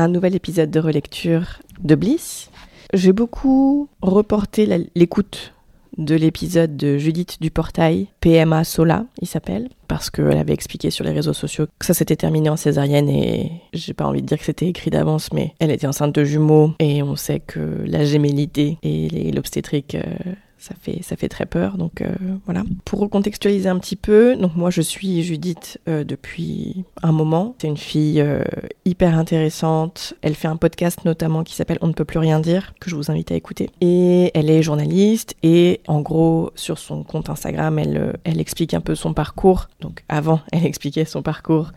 un 0.00 0.08
nouvel 0.08 0.34
épisode 0.34 0.70
de 0.70 0.80
relecture 0.80 1.60
de 1.82 1.94
Bliss. 1.94 2.50
J'ai 2.92 3.12
beaucoup 3.12 3.88
reporté 4.02 4.88
l'écoute 4.94 5.52
de 5.98 6.14
l'épisode 6.14 6.76
de 6.76 6.96
Judith 6.96 7.36
du 7.40 7.50
Portail, 7.50 8.06
PMA 8.20 8.64
Sola, 8.64 9.04
il 9.20 9.28
s'appelle, 9.28 9.68
parce 9.88 10.08
qu'elle 10.08 10.38
avait 10.38 10.54
expliqué 10.54 10.90
sur 10.90 11.04
les 11.04 11.12
réseaux 11.12 11.32
sociaux 11.32 11.66
que 11.78 11.84
ça 11.84 11.94
s'était 11.94 12.16
terminé 12.16 12.48
en 12.48 12.56
césarienne 12.56 13.08
et 13.08 13.50
j'ai 13.74 13.92
pas 13.92 14.06
envie 14.06 14.22
de 14.22 14.26
dire 14.26 14.38
que 14.38 14.44
c'était 14.44 14.68
écrit 14.68 14.90
d'avance, 14.90 15.32
mais 15.32 15.52
elle 15.58 15.70
était 15.70 15.86
enceinte 15.86 16.14
de 16.14 16.24
jumeaux 16.24 16.72
et 16.78 17.02
on 17.02 17.16
sait 17.16 17.40
que 17.40 17.82
la 17.84 18.04
gémellité 18.04 18.78
et 18.82 19.30
l'obstétrique 19.32 19.96
euh, 19.96 20.32
ça 20.60 20.74
fait, 20.78 21.02
ça 21.02 21.16
fait 21.16 21.28
très 21.28 21.46
peur. 21.46 21.78
Donc 21.78 22.02
euh, 22.02 22.14
voilà. 22.44 22.62
Pour 22.84 23.00
recontextualiser 23.00 23.68
un 23.68 23.78
petit 23.78 23.96
peu, 23.96 24.36
donc 24.36 24.54
moi 24.54 24.70
je 24.70 24.82
suis 24.82 25.22
Judith 25.22 25.80
euh, 25.88 26.04
depuis 26.04 26.84
un 27.02 27.12
moment. 27.12 27.56
C'est 27.60 27.68
une 27.68 27.78
fille 27.78 28.20
euh, 28.20 28.44
hyper 28.84 29.18
intéressante. 29.18 30.14
Elle 30.20 30.34
fait 30.34 30.48
un 30.48 30.56
podcast 30.56 31.04
notamment 31.04 31.42
qui 31.44 31.54
s'appelle 31.54 31.78
On 31.80 31.86
ne 31.86 31.94
peut 31.94 32.04
plus 32.04 32.18
rien 32.18 32.40
dire, 32.40 32.74
que 32.78 32.90
je 32.90 32.94
vous 32.94 33.10
invite 33.10 33.32
à 33.32 33.34
écouter. 33.34 33.70
Et 33.80 34.30
elle 34.34 34.50
est 34.50 34.62
journaliste 34.62 35.34
et 35.42 35.80
en 35.88 36.02
gros 36.02 36.52
sur 36.54 36.78
son 36.78 37.02
compte 37.04 37.30
Instagram, 37.30 37.78
elle, 37.78 38.18
elle 38.24 38.38
explique 38.38 38.74
un 38.74 38.82
peu 38.82 38.94
son 38.94 39.14
parcours. 39.14 39.68
Donc 39.80 40.04
avant, 40.10 40.40
elle 40.52 40.66
expliquait 40.66 41.06
son 41.06 41.22
parcours, 41.22 41.72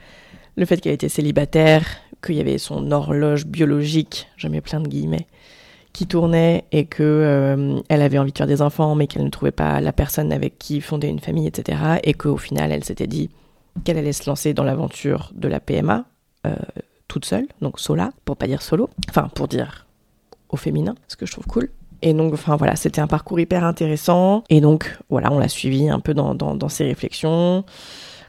le 0.58 0.66
fait 0.66 0.82
qu'elle 0.82 0.94
était 0.94 1.10
célibataire, 1.10 1.86
qu'il 2.24 2.36
y 2.36 2.42
avait 2.42 2.58
son 2.58 2.92
horloge 2.92 3.46
biologique, 3.46 4.28
je 4.38 4.48
mets 4.48 4.62
plein 4.62 4.80
de 4.80 4.88
guillemets, 4.88 5.28
qui 5.94 6.08
tournait 6.08 6.66
et 6.72 6.86
que 6.86 7.04
euh, 7.04 7.80
elle 7.88 8.02
avait 8.02 8.18
envie 8.18 8.32
de 8.32 8.38
faire 8.38 8.48
des 8.48 8.62
enfants 8.62 8.96
mais 8.96 9.08
qu'elle 9.08 9.24
ne 9.24 9.30
trouvait 9.30 9.52
pas 9.52 9.80
la 9.80 9.94
personne 9.94 10.34
avec 10.34 10.58
qui 10.58 10.82
fonder 10.82 11.08
une 11.08 11.20
famille, 11.20 11.48
etc. 11.48 12.00
Et 12.04 12.14
qu'au 12.14 12.38
final, 12.38 12.72
elle 12.72 12.84
s'était 12.84 13.08
dit 13.08 13.30
qu'elle 13.84 13.98
allait 13.98 14.14
se 14.14 14.30
lancer 14.30 14.54
dans 14.54 14.64
l'aventure 14.64 15.32
de 15.36 15.48
la 15.48 15.60
PMA 15.60 16.06
euh, 16.46 16.56
toute 17.08 17.26
seule, 17.26 17.48
donc 17.62 17.80
sola, 17.80 18.12
pour 18.26 18.38
pas 18.38 18.48
dire 18.48 18.62
solo, 18.62 18.90
enfin 19.10 19.30
pour 19.34 19.48
dire 19.48 19.86
au 20.50 20.58
féminin, 20.58 20.96
ce 21.08 21.16
que 21.16 21.26
je 21.26 21.32
trouve 21.32 21.46
cool. 21.46 21.70
Et 22.02 22.14
donc, 22.14 22.34
enfin 22.34 22.58
voilà, 22.58 22.76
c'était 22.76 23.00
un 23.00 23.08
parcours 23.08 23.40
hyper 23.40 23.64
intéressant. 23.64 24.44
Et 24.50 24.62
donc, 24.62 24.98
voilà, 25.10 25.32
on 25.32 25.40
l'a 25.40 25.48
suivi 25.48 25.90
un 25.90 26.00
peu 26.00 26.14
dans, 26.14 26.36
dans, 26.36 26.54
dans 26.54 26.70
ses 26.70 26.84
réflexions, 26.84 27.64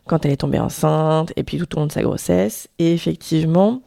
quand 0.06 0.24
elle 0.24 0.30
est 0.30 0.38
tombée 0.38 0.60
enceinte, 0.60 1.32
et 1.36 1.42
puis 1.42 1.58
tout 1.58 1.76
au 1.76 1.80
long 1.80 1.86
de 1.86 1.92
sa 1.92 2.02
grossesse. 2.02 2.68
Et 2.78 2.92
effectivement, 2.92 3.82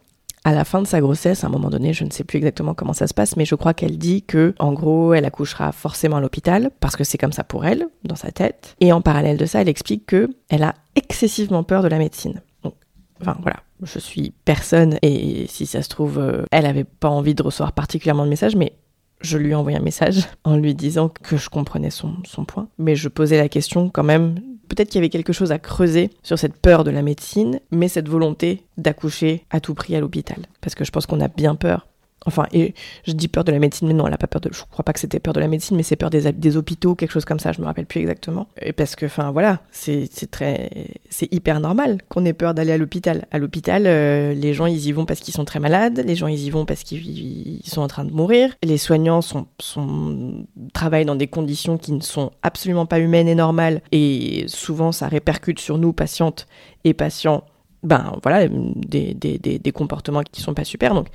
à 0.48 0.53
la 0.53 0.64
fin 0.64 0.81
de 0.81 0.88
sa 0.88 1.02
grossesse, 1.02 1.44
à 1.44 1.48
un 1.48 1.50
moment 1.50 1.70
donné, 1.70 1.92
je 1.92 2.06
ne 2.06 2.09
sais 2.09 2.23
plus 2.23 2.38
exactement 2.38 2.73
comment 2.73 2.94
ça 2.94 3.06
se 3.08 3.14
passe, 3.14 3.36
mais 3.36 3.44
je 3.44 3.53
crois 3.56 3.73
qu'elle 3.73 3.98
dit 3.98 4.23
que, 4.23 4.56
en 4.59 4.72
gros, 4.72 5.14
elle 5.14 5.26
accouchera 5.26 5.73
forcément 5.73 6.16
à 6.16 6.22
l'hôpital 6.22 6.72
parce 6.80 6.95
que 6.95 7.03
c'est 7.03 7.17
comme 7.17 7.34
ça 7.34 7.44
pour 7.44 7.66
elle, 7.66 7.88
dans 8.06 8.16
sa 8.16 8.31
tête. 8.31 8.73
Et 8.80 8.94
en 8.94 9.02
parallèle 9.02 9.36
de 9.36 9.45
ça, 9.45 9.59
elle 9.59 9.68
explique 9.68 10.06
que 10.06 10.30
elle 10.48 10.64
a 10.64 10.73
excessivement 10.95 11.64
peur 11.64 11.84
de 11.84 11.90
la 11.90 11.98
médecine. 11.98 12.42
Enfin 13.20 13.36
voilà, 13.42 13.58
je 13.84 14.00
suis 14.00 14.31
personne 14.45 14.98
et 15.02 15.48
si 15.50 15.66
ça 15.66 15.81
se 15.81 15.90
trouve, 15.90 16.18
euh, 16.18 16.45
elle 16.52 16.66
avait 16.66 16.86
pas 16.86 17.09
envie 17.09 17.36
de 17.36 17.44
recevoir 17.44 17.73
particulièrement 17.73 18.23
de 18.23 18.30
messages, 18.30 18.56
mais 18.56 18.72
je 19.19 19.38
lui 19.38 19.50
ai 19.50 19.56
envoyé 19.56 19.78
un 19.78 19.81
message 19.81 20.30
en 20.46 20.56
lui 20.56 20.75
disant 20.75 21.09
que 21.09 21.36
je 21.36 21.50
comprenais 21.50 21.90
son 21.90 22.46
point, 22.47 22.69
mais 22.78 22.96
je 22.96 23.09
posais 23.09 23.38
la 23.38 23.50
question 23.50 23.90
quand 23.90 24.03
même 24.03 24.40
Peut-être 24.69 24.89
qu'il 24.89 25.00
y 25.00 25.03
avait 25.03 25.09
quelque 25.09 25.33
chose 25.33 25.51
à 25.51 25.59
creuser 25.59 26.09
sur 26.23 26.38
cette 26.38 26.57
peur 26.57 26.83
de 26.83 26.91
la 26.91 27.01
médecine, 27.01 27.59
mais 27.72 27.88
cette 27.88 28.09
volonté 28.09 28.63
d'accoucher 28.78 29.45
à 29.50 29.59
tout 29.59 29.73
prix 29.73 29.95
à 29.95 30.00
l'hôpital. 30.00 30.39
Parce 30.61 30.75
que 30.75 30.85
je 30.85 30.91
pense 30.91 31.05
qu'on 31.05 31.22
a 31.22 31.28
bien 31.28 31.55
peur 31.55 31.88
Enfin, 32.27 32.45
et 32.51 32.73
je 33.05 33.13
dis 33.13 33.29
peur 33.29 33.45
de 33.45 33.53
la 33.53 33.59
médecine, 33.59 33.88
mais 33.88 33.93
non, 33.93 34.05
elle 34.05 34.13
a 34.13 34.17
pas 34.17 34.27
peur 34.27 34.41
de. 34.41 34.49
Je 34.51 34.61
crois 34.69 34.83
pas 34.83 34.91
que 34.91 34.99
c'était 34.99 35.19
peur 35.19 35.33
de 35.33 35.39
la 35.39 35.47
médecine, 35.47 35.77
mais 35.77 35.83
c'est 35.83 35.95
peur 35.95 36.09
des, 36.09 36.57
hôpitaux, 36.57 36.93
quelque 36.93 37.11
chose 37.11 37.25
comme 37.25 37.39
ça. 37.39 37.53
Je 37.53 37.61
me 37.61 37.65
rappelle 37.65 37.85
plus 37.85 38.01
exactement. 38.01 38.47
Et 38.61 38.73
parce 38.73 38.95
que, 38.95 39.05
enfin, 39.05 39.31
voilà, 39.31 39.61
c'est 39.71 40.09
très, 40.29 40.69
c'est 41.09 41.33
hyper 41.33 41.61
normal 41.61 41.99
qu'on 42.09 42.25
ait 42.25 42.33
peur 42.33 42.53
d'aller 42.53 42.73
à 42.73 42.77
l'hôpital. 42.77 43.25
À 43.31 43.39
l'hôpital, 43.39 43.83
euh, 43.88 44.33
les 44.33 44.53
gens 44.53 44.65
ils 44.65 44.85
y 44.88 44.91
vont 44.91 45.05
parce 45.05 45.21
qu'ils 45.21 45.33
sont 45.33 45.45
très 45.45 45.59
malades, 45.59 46.03
les 46.05 46.15
gens 46.15 46.27
ils 46.27 46.43
y 46.43 46.49
vont 46.49 46.65
parce 46.65 46.83
qu'ils 46.83 47.61
sont 47.65 47.81
en 47.81 47.88
train 47.88 48.03
de 48.03 48.11
mourir. 48.11 48.53
Les 48.61 48.77
soignants 48.77 49.21
sont, 49.21 49.47
travaillent 50.73 51.05
dans 51.05 51.15
des 51.15 51.27
conditions 51.27 51.77
qui 51.77 51.94
ne 51.94 52.01
sont 52.01 52.31
absolument 52.44 52.85
pas 52.85 52.99
humaines 52.99 53.29
et 53.29 53.35
normales, 53.35 53.81
et 53.94 54.45
souvent 54.47 54.91
ça 54.91 55.07
répercute 55.07 55.59
sur 55.59 55.77
nous, 55.77 55.94
patientes 55.94 56.47
et 56.83 56.94
patients. 56.94 57.44
Ben 57.83 58.17
voilà, 58.23 58.47
des, 58.49 59.71
comportements 59.73 60.23
qui 60.23 60.41
sont 60.41 60.53
pas 60.53 60.63
super. 60.65 60.94
Donc 60.94 61.07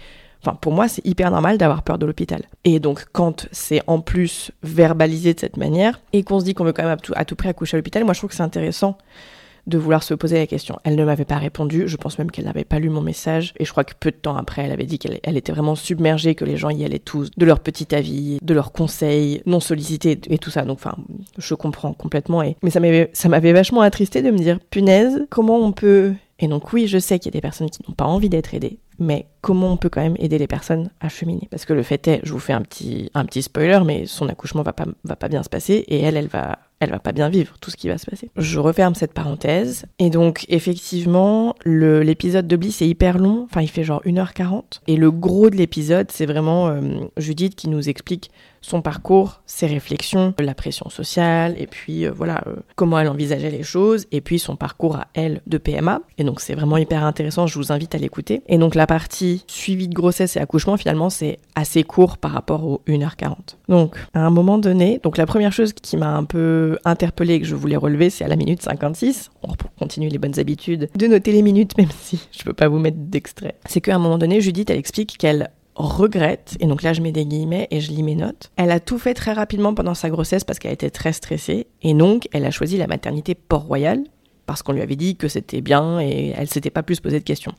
Enfin, 0.44 0.56
pour 0.60 0.72
moi, 0.72 0.88
c'est 0.88 1.06
hyper 1.06 1.30
normal 1.30 1.56
d'avoir 1.56 1.82
peur 1.82 1.98
de 1.98 2.06
l'hôpital. 2.06 2.42
Et 2.64 2.80
donc, 2.80 3.06
quand 3.12 3.46
c'est 3.52 3.80
en 3.86 4.00
plus 4.00 4.50
verbalisé 4.62 5.34
de 5.34 5.40
cette 5.40 5.56
manière, 5.56 6.00
et 6.12 6.24
qu'on 6.24 6.40
se 6.40 6.44
dit 6.44 6.54
qu'on 6.54 6.64
veut 6.64 6.72
quand 6.72 6.82
même 6.82 6.98
à 7.14 7.24
tout, 7.24 7.36
prix 7.36 7.48
accoucher 7.48 7.76
à 7.76 7.78
l'hôpital, 7.78 8.04
moi, 8.04 8.12
je 8.12 8.18
trouve 8.20 8.30
que 8.30 8.36
c'est 8.36 8.42
intéressant 8.42 8.98
de 9.68 9.78
vouloir 9.78 10.02
se 10.02 10.14
poser 10.14 10.38
la 10.38 10.48
question. 10.48 10.80
Elle 10.82 10.96
ne 10.96 11.04
m'avait 11.04 11.24
pas 11.24 11.38
répondu, 11.38 11.84
je 11.86 11.96
pense 11.96 12.18
même 12.18 12.32
qu'elle 12.32 12.46
n'avait 12.46 12.64
pas 12.64 12.80
lu 12.80 12.90
mon 12.90 13.00
message, 13.00 13.54
et 13.60 13.64
je 13.64 13.70
crois 13.70 13.84
que 13.84 13.92
peu 13.98 14.10
de 14.10 14.16
temps 14.16 14.36
après, 14.36 14.62
elle 14.62 14.72
avait 14.72 14.86
dit 14.86 14.98
qu'elle 14.98 15.36
était 15.36 15.52
vraiment 15.52 15.76
submergée, 15.76 16.34
que 16.34 16.44
les 16.44 16.56
gens 16.56 16.70
y 16.70 16.84
allaient 16.84 16.98
tous, 16.98 17.30
de 17.36 17.46
leur 17.46 17.60
petit 17.60 17.94
avis, 17.94 18.38
de 18.42 18.54
leurs 18.54 18.72
conseils, 18.72 19.40
non 19.46 19.60
sollicités, 19.60 20.18
et 20.28 20.38
tout 20.38 20.50
ça. 20.50 20.62
Donc, 20.62 20.78
enfin, 20.78 20.96
je 21.38 21.54
comprends 21.54 21.92
complètement. 21.92 22.42
Mais 22.64 22.70
ça 22.70 22.80
m'avait 23.28 23.52
vachement 23.52 23.82
attristé 23.82 24.20
de 24.22 24.32
me 24.32 24.38
dire, 24.38 24.58
punaise, 24.58 25.24
comment 25.30 25.58
on 25.58 25.70
peut... 25.70 26.14
Et 26.40 26.48
donc 26.48 26.72
oui, 26.72 26.88
je 26.88 26.98
sais 26.98 27.20
qu'il 27.20 27.32
y 27.32 27.34
a 27.34 27.38
des 27.38 27.40
personnes 27.40 27.70
qui 27.70 27.78
n'ont 27.86 27.94
pas 27.94 28.06
envie 28.06 28.28
d'être 28.28 28.52
aidées, 28.52 28.80
mais 29.02 29.26
comment 29.40 29.72
on 29.72 29.76
peut 29.76 29.88
quand 29.88 30.00
même 30.00 30.16
aider 30.18 30.38
les 30.38 30.46
personnes 30.46 30.90
à 31.00 31.08
cheminer? 31.08 31.48
Parce 31.50 31.64
que 31.64 31.72
le 31.72 31.82
fait 31.82 32.06
est, 32.08 32.20
je 32.22 32.32
vous 32.32 32.38
fais 32.38 32.52
un 32.52 32.62
petit, 32.62 33.10
spoiler, 33.42 33.80
mais 33.84 34.06
son 34.06 34.28
accouchement 34.28 34.62
va 34.62 34.72
pas, 34.72 34.86
va 35.04 35.16
pas 35.16 35.28
bien 35.28 35.42
se 35.42 35.48
passer 35.48 35.84
et 35.88 36.00
elle, 36.00 36.16
elle 36.16 36.28
va, 36.28 36.58
elle 36.80 36.90
va 36.90 36.98
pas 36.98 37.12
bien 37.12 37.28
vivre 37.28 37.54
tout 37.60 37.70
ce 37.70 37.76
qui 37.76 37.88
va 37.88 37.98
se 37.98 38.06
passer. 38.06 38.30
Je 38.36 38.58
referme 38.58 38.94
cette 38.94 39.12
parenthèse. 39.12 39.84
Et 39.98 40.10
donc, 40.10 40.46
effectivement, 40.48 41.54
l'épisode 41.64 42.46
de 42.46 42.56
Bliss 42.56 42.82
est 42.82 42.88
hyper 42.88 43.18
long. 43.18 43.46
Enfin, 43.50 43.62
il 43.62 43.68
fait 43.68 43.84
genre 43.84 44.02
1h40. 44.04 44.80
Et 44.86 44.96
le 44.96 45.10
gros 45.10 45.50
de 45.50 45.56
l'épisode, 45.56 46.10
c'est 46.10 46.26
vraiment 46.26 46.68
euh, 46.68 46.80
Judith 47.16 47.54
qui 47.54 47.68
nous 47.68 47.88
explique 47.88 48.30
son 48.62 48.80
parcours, 48.80 49.42
ses 49.44 49.66
réflexions, 49.66 50.34
la 50.38 50.54
pression 50.54 50.88
sociale, 50.88 51.54
et 51.58 51.66
puis 51.66 52.06
euh, 52.06 52.12
voilà, 52.12 52.42
euh, 52.46 52.56
comment 52.76 52.98
elle 52.98 53.08
envisageait 53.08 53.50
les 53.50 53.62
choses, 53.62 54.06
et 54.12 54.20
puis 54.20 54.38
son 54.38 54.56
parcours 54.56 54.96
à 54.96 55.08
elle 55.14 55.42
de 55.46 55.58
PMA. 55.58 56.00
Et 56.18 56.24
donc, 56.24 56.40
c'est 56.40 56.54
vraiment 56.54 56.76
hyper 56.76 57.04
intéressant. 57.04 57.46
Je 57.46 57.58
vous 57.58 57.72
invite 57.72 57.94
à 57.94 57.98
l'écouter. 57.98 58.42
Et 58.46 58.58
donc, 58.58 58.74
la 58.74 58.86
partie 58.86 59.44
suivi 59.48 59.88
de 59.88 59.94
grossesse 59.94 60.36
et 60.36 60.40
accouchement, 60.40 60.76
finalement, 60.76 61.10
c'est 61.10 61.38
assez 61.54 61.82
court 61.82 62.16
par 62.18 62.30
rapport 62.30 62.64
aux 62.64 62.80
1h40. 62.86 63.56
Donc, 63.68 63.96
à 64.14 64.20
un 64.20 64.30
moment 64.30 64.58
donné, 64.58 65.00
donc 65.02 65.18
la 65.18 65.26
première 65.26 65.52
chose 65.52 65.72
qui 65.72 65.96
m'a 65.96 66.14
un 66.14 66.24
peu 66.24 66.78
interpellée 66.84 67.34
et 67.34 67.40
que 67.40 67.46
je 67.46 67.54
voulais 67.54 67.76
relever, 67.76 68.10
c'est 68.10 68.24
à 68.24 68.28
la 68.28 68.36
minute 68.36 68.62
56. 68.62 69.30
On 69.42 69.52
continue 69.78 70.08
les 70.08 70.18
bonnes 70.18 70.38
habitudes 70.38 70.88
de 70.94 71.06
noter 71.06 71.32
les 71.32 71.42
minutes, 71.42 71.76
même 71.78 71.90
si 72.00 72.28
je 72.30 72.44
peux 72.44 72.52
pas 72.52 72.68
vous 72.68 72.78
mettre 72.78 72.98
d'extrait. 72.98 73.56
C'est 73.66 73.80
qu'à 73.80 73.96
un 73.96 73.98
moment 73.98 74.18
donné, 74.18 74.40
Judith, 74.40 74.70
elle 74.70 74.78
explique 74.78 75.18
qu'elle 75.18 75.50
regrette, 75.74 76.56
et 76.60 76.66
donc 76.66 76.82
là 76.82 76.92
je 76.92 77.00
mets 77.00 77.12
des 77.12 77.24
guillemets 77.24 77.68
et 77.70 77.80
je 77.80 77.90
lis 77.90 78.02
mes 78.02 78.14
notes, 78.14 78.50
elle 78.56 78.70
a 78.70 78.80
tout 78.80 78.98
fait 78.98 79.14
très 79.14 79.32
rapidement 79.32 79.74
pendant 79.74 79.94
sa 79.94 80.10
grossesse 80.10 80.44
parce 80.44 80.58
qu'elle 80.58 80.72
était 80.72 80.90
très 80.90 81.12
stressée, 81.12 81.66
et 81.82 81.94
donc 81.94 82.28
elle 82.32 82.44
a 82.44 82.50
choisi 82.50 82.76
la 82.76 82.86
maternité 82.86 83.34
Port-Royal 83.34 84.04
parce 84.46 84.62
qu'on 84.62 84.72
lui 84.72 84.82
avait 84.82 84.96
dit 84.96 85.16
que 85.16 85.28
c'était 85.28 85.60
bien 85.60 86.00
et 86.00 86.34
elle 86.36 86.48
s'était 86.48 86.70
pas 86.70 86.82
plus 86.82 87.00
posé 87.00 87.18
de 87.18 87.24
questions 87.24 87.54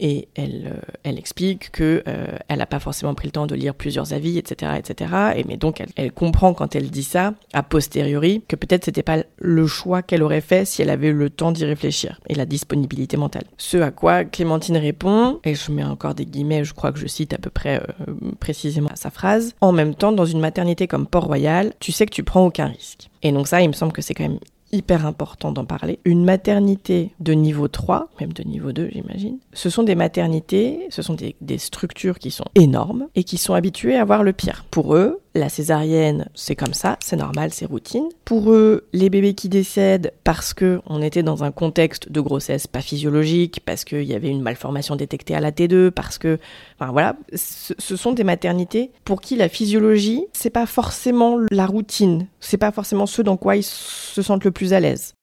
et 0.00 0.28
elle, 0.34 0.72
euh, 0.74 0.92
elle 1.02 1.18
explique 1.18 1.70
que 1.70 2.02
euh, 2.06 2.26
elle 2.48 2.58
n'a 2.58 2.66
pas 2.66 2.78
forcément 2.78 3.14
pris 3.14 3.28
le 3.28 3.32
temps 3.32 3.46
de 3.46 3.54
lire 3.54 3.74
plusieurs 3.74 4.12
avis, 4.12 4.38
etc., 4.38 4.72
etc. 4.78 5.12
Et 5.36 5.44
mais 5.44 5.56
donc 5.56 5.82
elle, 5.96 6.12
comprend 6.12 6.54
quand 6.54 6.74
elle 6.74 6.90
dit 6.90 7.02
ça 7.02 7.34
a 7.52 7.62
posteriori 7.62 8.42
que 8.48 8.56
peut-être 8.56 8.84
c'était 8.84 9.02
pas 9.02 9.18
le 9.38 9.66
choix 9.66 10.02
qu'elle 10.02 10.22
aurait 10.22 10.40
fait 10.40 10.64
si 10.64 10.82
elle 10.82 10.90
avait 10.90 11.08
eu 11.08 11.12
le 11.12 11.30
temps 11.30 11.52
d'y 11.52 11.64
réfléchir 11.64 12.20
et 12.28 12.34
la 12.34 12.46
disponibilité 12.46 13.16
mentale. 13.16 13.44
Ce 13.56 13.76
à 13.78 13.90
quoi 13.90 14.24
Clémentine 14.24 14.76
répond 14.76 15.40
et 15.44 15.54
je 15.54 15.72
mets 15.72 15.84
encore 15.84 16.14
des 16.14 16.26
guillemets, 16.26 16.64
je 16.64 16.74
crois 16.74 16.92
que 16.92 16.98
je 16.98 17.06
cite 17.06 17.32
à 17.32 17.38
peu 17.38 17.50
près 17.50 17.80
euh, 17.80 18.14
précisément 18.40 18.90
sa 18.94 19.10
phrase. 19.10 19.54
En 19.60 19.72
même 19.72 19.94
temps, 19.94 20.12
dans 20.12 20.26
une 20.26 20.40
maternité 20.40 20.86
comme 20.86 21.06
Port-Royal, 21.06 21.72
tu 21.80 21.92
sais 21.92 22.06
que 22.06 22.14
tu 22.14 22.22
prends 22.22 22.46
aucun 22.46 22.66
risque. 22.66 23.08
Et 23.22 23.32
donc 23.32 23.48
ça, 23.48 23.60
il 23.60 23.68
me 23.68 23.72
semble 23.72 23.92
que 23.92 24.02
c'est 24.02 24.14
quand 24.14 24.28
même 24.28 24.38
hyper 24.72 25.06
important 25.06 25.52
d'en 25.52 25.64
parler. 25.64 25.98
Une 26.04 26.24
maternité 26.24 27.12
de 27.20 27.32
niveau 27.32 27.68
3, 27.68 28.10
même 28.20 28.32
de 28.32 28.42
niveau 28.42 28.72
2 28.72 28.90
j'imagine, 28.92 29.38
ce 29.52 29.70
sont 29.70 29.82
des 29.82 29.94
maternités, 29.94 30.86
ce 30.90 31.02
sont 31.02 31.14
des, 31.14 31.58
structures 31.58 32.18
qui 32.18 32.30
sont 32.30 32.44
énormes 32.54 33.08
et 33.14 33.24
qui 33.24 33.36
sont 33.36 33.54
habituées 33.54 33.96
à 33.96 34.04
voir 34.04 34.22
le 34.22 34.32
pire. 34.32 34.64
Pour 34.70 34.94
eux, 34.94 35.20
la 35.34 35.48
césarienne, 35.48 36.28
c'est 36.34 36.56
comme 36.56 36.74
ça, 36.74 36.98
c'est 37.00 37.16
normal, 37.16 37.50
c'est 37.52 37.66
routine. 37.66 38.08
Pour 38.24 38.52
eux, 38.52 38.86
les 38.92 39.10
bébés 39.10 39.34
qui 39.34 39.48
décèdent 39.48 40.12
parce 40.24 40.54
que 40.54 40.80
on 40.86 41.02
était 41.02 41.22
dans 41.22 41.44
un 41.44 41.52
contexte 41.52 42.10
de 42.10 42.20
grossesse 42.20 42.66
pas 42.66 42.80
physiologique, 42.80 43.60
parce 43.64 43.84
qu'il 43.84 44.04
y 44.04 44.14
avait 44.14 44.28
une 44.28 44.42
malformation 44.42 44.96
détectée 44.96 45.34
à 45.34 45.40
la 45.40 45.52
T2, 45.52 45.90
parce 45.90 46.18
que, 46.18 46.38
enfin 46.78 46.92
voilà, 46.92 47.16
ce, 47.34 47.96
sont 47.96 48.12
des 48.12 48.24
maternités 48.24 48.90
pour 49.04 49.20
qui 49.20 49.36
la 49.36 49.48
physiologie, 49.48 50.24
c'est 50.32 50.50
pas 50.50 50.66
forcément 50.66 51.38
la 51.50 51.66
routine, 51.66 52.26
c'est 52.40 52.56
pas 52.56 52.72
forcément 52.72 53.06
ce 53.06 53.22
dans 53.22 53.36
quoi 53.36 53.56
ils 53.56 53.64
se 53.64 54.22
sentent 54.22 54.44
le 54.44 54.50
plus 54.50 54.72
à 54.72 54.80
l'aise. 54.80 55.14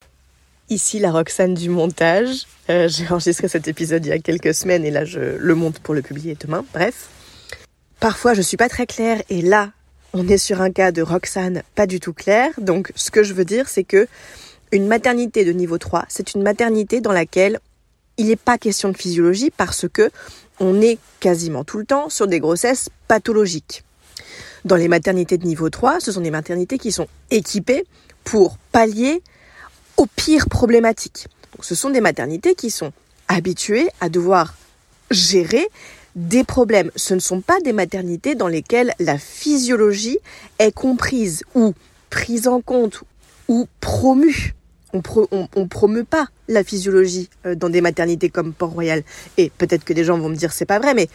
Ici 0.70 0.98
la 0.98 1.12
Roxane 1.12 1.54
du 1.54 1.70
montage. 1.70 2.48
Euh, 2.70 2.88
J'ai 2.88 3.08
enregistré 3.10 3.48
cet 3.48 3.68
épisode 3.68 4.04
il 4.06 4.10
y 4.10 4.12
a 4.12 4.20
quelques 4.20 4.54
semaines 4.54 4.84
et 4.84 4.90
là 4.90 5.06
je 5.06 5.20
le 5.20 5.56
monte 5.56 5.80
pour 5.80 5.94
le 5.94 6.02
publier 6.02 6.36
demain. 6.40 6.66
Bref. 6.74 7.10
Parfois 8.00 8.34
je 8.34 8.42
suis 8.42 8.58
pas 8.58 8.68
très 8.68 8.88
claire 8.88 9.22
et 9.30 9.44
là 9.44 9.72
on 10.16 10.26
est 10.30 10.38
sur 10.38 10.62
un 10.62 10.72
cas 10.72 10.94
de 10.94 11.02
Roxane 11.02 11.62
pas 11.76 11.88
du 11.88 12.00
tout 12.00 12.14
clair. 12.14 12.52
Donc 12.58 12.92
ce 12.96 13.12
que 13.12 13.22
je 13.22 13.34
veux 13.34 13.44
dire 13.44 13.68
c'est 13.68 13.84
que 13.84 14.08
une 14.72 14.88
maternité 14.88 15.46
de 15.46 15.52
niveau 15.52 15.78
3, 15.78 16.06
c'est 16.08 16.34
une 16.34 16.42
maternité 16.42 17.02
dans 17.02 17.12
laquelle 17.12 17.60
il 18.18 18.28
n'est 18.28 18.38
pas 18.38 18.58
question 18.58 18.90
de 18.90 18.98
physiologie 18.98 19.52
parce 19.56 19.88
que 19.92 20.10
on 20.60 20.82
est 20.82 21.00
quasiment 21.20 21.66
tout 21.66 21.78
le 21.78 21.86
temps 21.86 22.10
sur 22.10 22.28
des 22.28 22.40
grossesses 22.40 22.90
pathologiques. 23.10 23.84
Dans 24.64 24.78
les 24.78 24.88
maternités 24.88 25.38
de 25.38 25.46
niveau 25.46 25.70
3, 25.70 26.00
ce 26.00 26.14
sont 26.14 26.22
des 26.22 26.32
maternités 26.32 26.78
qui 26.78 26.94
sont 26.94 27.08
équipées 27.30 27.86
pour 28.24 28.58
pallier 28.72 29.22
aux 29.98 30.08
pires 30.08 30.48
problématiques. 30.48 31.28
Ce 31.60 31.76
sont 31.76 31.90
des 31.90 32.02
maternités 32.02 32.56
qui 32.56 32.72
sont 32.72 32.94
habituées 33.28 33.90
à 34.00 34.08
devoir 34.08 34.56
gérer 35.12 35.68
des 36.16 36.44
problèmes. 36.44 36.92
Ce 36.96 37.14
ne 37.14 37.20
sont 37.20 37.42
pas 37.42 37.60
des 37.62 37.74
maternités 37.74 38.36
dans 38.36 38.48
lesquelles 38.48 38.94
la 39.00 39.18
physiologie 39.18 40.18
est 40.60 40.72
comprise 40.72 41.44
ou 41.54 41.74
prise 42.10 42.48
en 42.48 42.62
compte 42.62 43.04
ou 43.48 43.68
promue. 43.82 44.54
On, 44.94 45.02
pro, 45.02 45.28
on, 45.32 45.48
on 45.56 45.68
promeut 45.68 46.06
pas 46.06 46.28
la 46.48 46.64
physiologie 46.64 47.30
euh, 47.46 47.56
dans 47.56 47.70
des 47.70 47.82
maternités 47.82 48.30
comme 48.30 48.54
Port-Royal. 48.54 49.04
Et 49.38 49.52
peut-être 49.58 49.84
que 49.84 49.94
des 49.94 50.06
gens 50.06 50.18
vont 50.18 50.30
me 50.30 50.36
dire 50.36 50.54
c'est 50.54 50.66
pas 50.66 50.80
vrai, 50.80 50.94
mais 50.94 51.10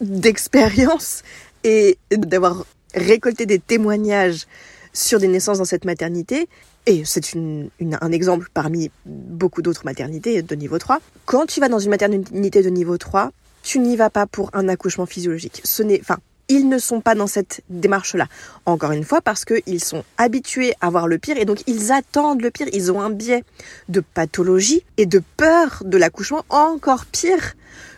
d'expérience 0.00 1.22
et 1.64 1.98
d'avoir 2.10 2.64
récolté 2.94 3.44
des 3.44 3.58
témoignages 3.58 4.46
sur 4.92 5.20
des 5.20 5.28
naissances 5.28 5.58
dans 5.58 5.66
cette 5.66 5.84
maternité, 5.84 6.48
et 6.86 7.02
c'est 7.04 7.34
un 7.36 8.12
exemple 8.12 8.48
parmi 8.54 8.90
beaucoup 9.04 9.60
d'autres 9.60 9.84
maternités 9.84 10.40
de 10.40 10.54
niveau 10.54 10.78
3. 10.78 11.00
Quand 11.24 11.46
tu 11.46 11.60
vas 11.60 11.68
dans 11.68 11.80
une 11.80 11.90
maternité 11.90 12.62
de 12.62 12.70
niveau 12.70 12.96
3, 12.96 13.32
tu 13.66 13.80
n'y 13.80 13.96
vas 13.96 14.10
pas 14.10 14.26
pour 14.26 14.50
un 14.52 14.68
accouchement 14.68 15.06
physiologique. 15.06 15.60
Enfin, 16.00 16.18
ils 16.48 16.68
ne 16.68 16.78
sont 16.78 17.00
pas 17.00 17.16
dans 17.16 17.26
cette 17.26 17.62
démarche-là. 17.68 18.28
Encore 18.64 18.92
une 18.92 19.02
fois, 19.02 19.20
parce 19.20 19.44
qu'ils 19.44 19.82
sont 19.82 20.04
habitués 20.18 20.72
à 20.80 20.88
voir 20.88 21.08
le 21.08 21.18
pire 21.18 21.36
et 21.36 21.44
donc 21.44 21.64
ils 21.66 21.90
attendent 21.90 22.42
le 22.42 22.52
pire. 22.52 22.68
Ils 22.72 22.92
ont 22.92 23.00
un 23.00 23.10
biais 23.10 23.42
de 23.88 23.98
pathologie 23.98 24.84
et 24.98 25.06
de 25.06 25.20
peur 25.36 25.82
de 25.84 25.98
l'accouchement 25.98 26.44
encore 26.48 27.06
pire 27.06 27.54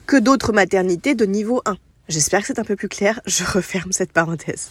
que 0.06 0.17
d'autres 0.17 0.55
maternités 0.55 1.15
de 1.15 1.26
niveau 1.26 1.61
1. 1.67 1.76
J'espère 2.09 2.41
que 2.41 2.47
c'est 2.47 2.59
un 2.59 2.64
peu 2.64 2.76
plus 2.76 2.88
clair. 2.88 3.21
Je 3.26 3.44
referme 3.44 3.93
cette 3.93 4.12
parenthèse. 4.12 4.71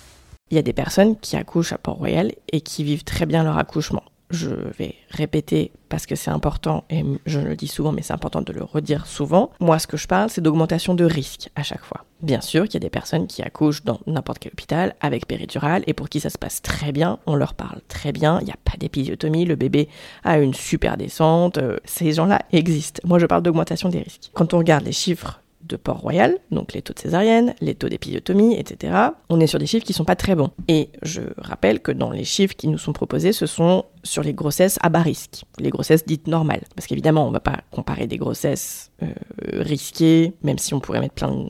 Il 0.50 0.55
y 0.55 0.59
a 0.59 0.63
des 0.63 0.73
personnes 0.73 1.15
qui 1.19 1.35
accouchent 1.35 1.73
à 1.73 1.77
Port-Royal 1.77 2.33
et 2.51 2.61
qui 2.61 2.83
vivent 2.83 3.03
très 3.03 3.27
bien 3.27 3.43
leur 3.43 3.59
accouchement. 3.59 4.03
Je 4.29 4.50
vais 4.77 4.95
répéter 5.09 5.71
parce 5.88 6.06
que 6.06 6.15
c'est 6.15 6.31
important 6.31 6.83
et 6.89 7.03
je 7.25 7.39
le 7.39 7.56
dis 7.56 7.68
souvent, 7.68 7.94
mais 7.94 8.01
c'est 8.01 8.13
important 8.13 8.41
de 8.41 8.51
le 8.51 8.63
redire 8.63 9.06
souvent. 9.06 9.51
Moi, 9.59 9.79
ce 9.79 9.88
que 9.88 9.95
je 9.95 10.07
parle, 10.07 10.29
c'est 10.29 10.41
d'augmentation 10.41 10.95
de 10.95 11.06
risque 11.06 11.50
à 11.56 11.63
chaque 11.63 11.83
fois. 11.83 12.03
Bien 12.21 12.41
sûr 12.41 12.65
qu'il 12.65 12.74
y 12.74 12.77
a 12.77 12.81
des 12.81 12.89
personnes 12.89 13.27
qui 13.27 13.41
accouchent 13.41 13.83
dans 13.83 14.00
n'importe 14.06 14.39
quel 14.39 14.51
hôpital 14.51 14.95
avec 15.00 15.27
péridurale 15.27 15.83
et 15.88 15.94
pour 15.94 16.09
qui 16.09 16.19
ça 16.19 16.29
se 16.29 16.38
passe 16.38 16.62
très 16.62 16.91
bien, 16.91 17.19
on 17.25 17.35
leur 17.35 17.53
parle 17.53 17.79
très 17.88 18.12
bien, 18.12 18.39
il 18.41 18.45
n'y 18.45 18.51
a 18.51 18.57
pas 18.63 18.75
d'épisiotomie, 18.77 19.45
le 19.45 19.56
bébé 19.56 19.88
a 20.24 20.39
une 20.39 20.53
super 20.53 20.97
descente, 20.97 21.57
euh, 21.57 21.77
ces 21.85 22.12
gens-là 22.12 22.41
existent. 22.51 23.01
Moi, 23.06 23.19
je 23.19 23.27
parle 23.27 23.44
d'augmentation 23.44 23.89
des 23.89 24.00
risques. 24.00 24.31
Quand 24.33 24.53
on 24.53 24.57
regarde 24.57 24.83
les 24.83 24.91
chiffres 24.91 25.41
de 25.67 25.75
Port-Royal, 25.75 26.37
donc 26.51 26.73
les 26.73 26.81
taux 26.81 26.93
de 26.93 26.99
césarienne, 26.99 27.53
les 27.61 27.75
taux 27.75 27.89
d'épisiotomie, 27.89 28.55
etc., 28.55 28.93
on 29.29 29.39
est 29.39 29.47
sur 29.47 29.59
des 29.59 29.65
chiffres 29.65 29.85
qui 29.85 29.93
sont 29.93 30.05
pas 30.05 30.15
très 30.15 30.35
bons. 30.35 30.51
Et 30.67 30.89
je 31.03 31.21
rappelle 31.37 31.79
que 31.79 31.91
dans 31.91 32.09
les 32.09 32.23
chiffres 32.23 32.55
qui 32.55 32.67
nous 32.67 32.77
sont 32.77 32.93
proposés, 32.93 33.33
ce 33.33 33.45
sont 33.45 33.85
sur 34.03 34.23
les 34.23 34.33
grossesses 34.33 34.79
à 34.81 34.89
bas 34.89 35.01
risque, 35.01 35.43
les 35.59 35.69
grossesses 35.69 36.05
dites 36.05 36.27
normales. 36.27 36.63
Parce 36.75 36.87
qu'évidemment, 36.87 37.27
on 37.27 37.31
va 37.31 37.39
pas 37.39 37.59
comparer 37.71 38.07
des 38.07 38.17
grossesses 38.17 38.91
euh, 39.03 39.07
risquées, 39.53 40.33
même 40.43 40.57
si 40.57 40.73
on 40.73 40.79
pourrait 40.79 41.01
mettre 41.01 41.15
plein 41.15 41.31
de... 41.31 41.47